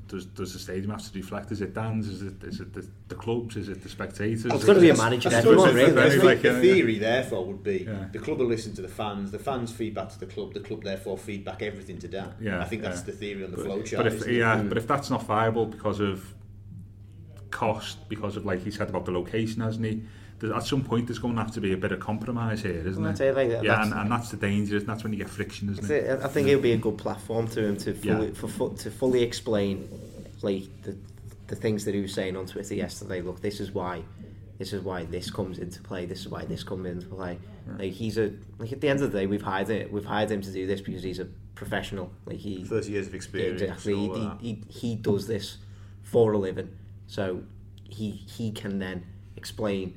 [0.08, 2.88] does does the stadium have to reflect is it Dan's is it is it the,
[3.08, 5.32] the clubs is it the spectators It's Is got to be a it- manager I
[5.32, 5.92] of everyone, the- really.
[5.92, 8.06] very the, like, the uh, theory therefore would be Yeah.
[8.12, 10.84] the club will listen to the fans, the fans feedback to the club, the club
[10.84, 12.32] therefore feedback everything to Dan.
[12.40, 13.06] Yeah, I think that's yeah.
[13.06, 14.04] the theory on the but, flow chart.
[14.04, 14.36] but if isn't it?
[14.38, 16.32] yeah but if that's not viable because of
[17.50, 20.06] cost because of like he said about the location hasn't he there's,
[20.42, 23.02] at some point there's going to have to be a bit of compromise here isn't
[23.02, 25.18] it that's it, like, yeah that's- and, and that's the danger and that's when you
[25.18, 26.20] get friction isn't it it.
[26.22, 28.32] I think it'll be a good platform to him to fully Yeah.
[28.34, 29.88] for fu- to fully explain
[30.42, 30.96] like the
[31.46, 33.20] the things that he was saying on Twitter yesterday.
[33.22, 34.02] Look, this is why
[34.58, 36.04] this is why this comes into play.
[36.04, 37.38] This is why this comes into play.
[37.78, 39.92] Like he's a like at the end of the day, we've hired it.
[39.92, 42.10] We've hired him to do this because he's a professional.
[42.26, 43.62] Like he thirty years of experience.
[43.62, 43.94] exactly.
[43.94, 45.58] He, he, uh, he, he does this
[46.02, 46.70] for a living,
[47.06, 47.42] so
[47.84, 49.04] he he can then
[49.36, 49.94] explain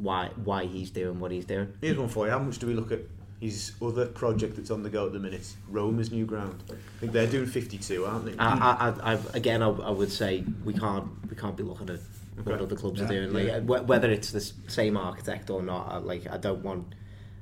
[0.00, 1.72] why why he's doing what he's doing.
[1.80, 2.32] Here's one for you.
[2.32, 3.00] How much do we look at
[3.40, 5.46] his other project that's on the go at the minute?
[5.68, 6.62] Roma's new ground.
[6.70, 8.34] I think they're doing 52, aren't they?
[8.38, 11.90] I, I, I, I again, I, I would say we can't we can't be looking
[11.90, 12.00] at
[12.44, 12.64] what Okay.
[12.64, 13.32] other clubs Yeah, are doing.
[13.32, 16.94] Like wh- whether it's the same architect or not, I, like I don't want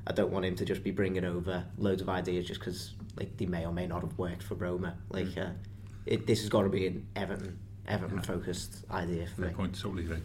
[0.07, 3.37] I don't want him to just be bringing over loads of ideas just because like
[3.37, 4.97] they may or may not have worked for Roma.
[5.11, 5.47] Like Mm.
[5.47, 5.51] uh,
[6.07, 9.47] it, this has got to be an Everton Everton focused idea for me.
[9.49, 10.19] fair point totally agree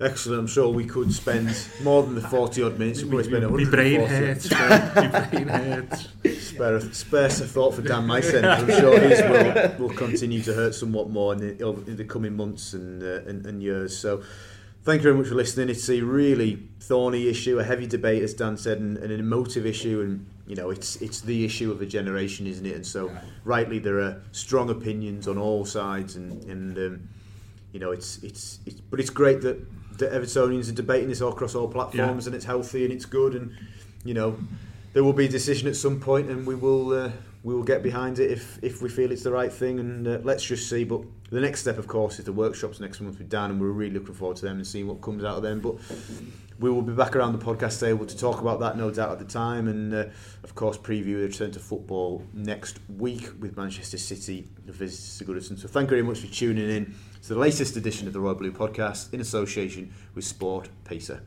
[0.00, 0.40] Excellent.
[0.40, 3.02] I'm sure we could spend more than the 40 odd minutes.
[3.02, 4.24] We'll probably spend my brain 140.
[4.26, 6.08] hurts my brain hurts
[6.44, 8.42] Spare, spare a thought for Dan Meis's.
[8.44, 12.36] I'm sure his will, will continue to hurt somewhat more in the, in the coming
[12.36, 13.96] months and, uh, and, and years.
[13.96, 14.22] So,
[14.82, 15.68] thank you very much for listening.
[15.68, 19.64] It's a really thorny issue, a heavy debate, as Dan said, and, and an emotive
[19.64, 20.00] issue.
[20.00, 22.74] And you know, it's it's the issue of a generation, isn't it?
[22.74, 23.10] And so,
[23.44, 27.08] rightly, there are strong opinions on all sides, and and um,
[27.72, 28.80] you know, it's it's it's.
[28.80, 29.64] But it's great that
[29.98, 32.28] that Evertonians are debating this all across all platforms, Yeah.
[32.28, 33.50] and it's healthy and it's good, and
[34.04, 34.36] you know,
[34.92, 37.10] there will be a decision at some point, and we will uh,
[37.42, 40.18] we will get behind it if if we feel it's the right thing, and uh,
[40.22, 40.84] let's just see.
[40.84, 43.68] But the next step, of course, is the workshops next month with Dan, and we're
[43.68, 45.60] really looking forward to them and seeing what comes out of them.
[45.60, 45.76] But
[46.60, 49.18] we will be back around the podcast table to talk about that, no doubt, at
[49.18, 50.04] the time, and uh,
[50.44, 55.58] of course, preview the return to football next week with Manchester City visitors to Goodison.
[55.58, 58.34] So, thank you very much for tuning in to the latest edition of the Royal
[58.34, 61.22] Blue podcast in association with Sport Pacer.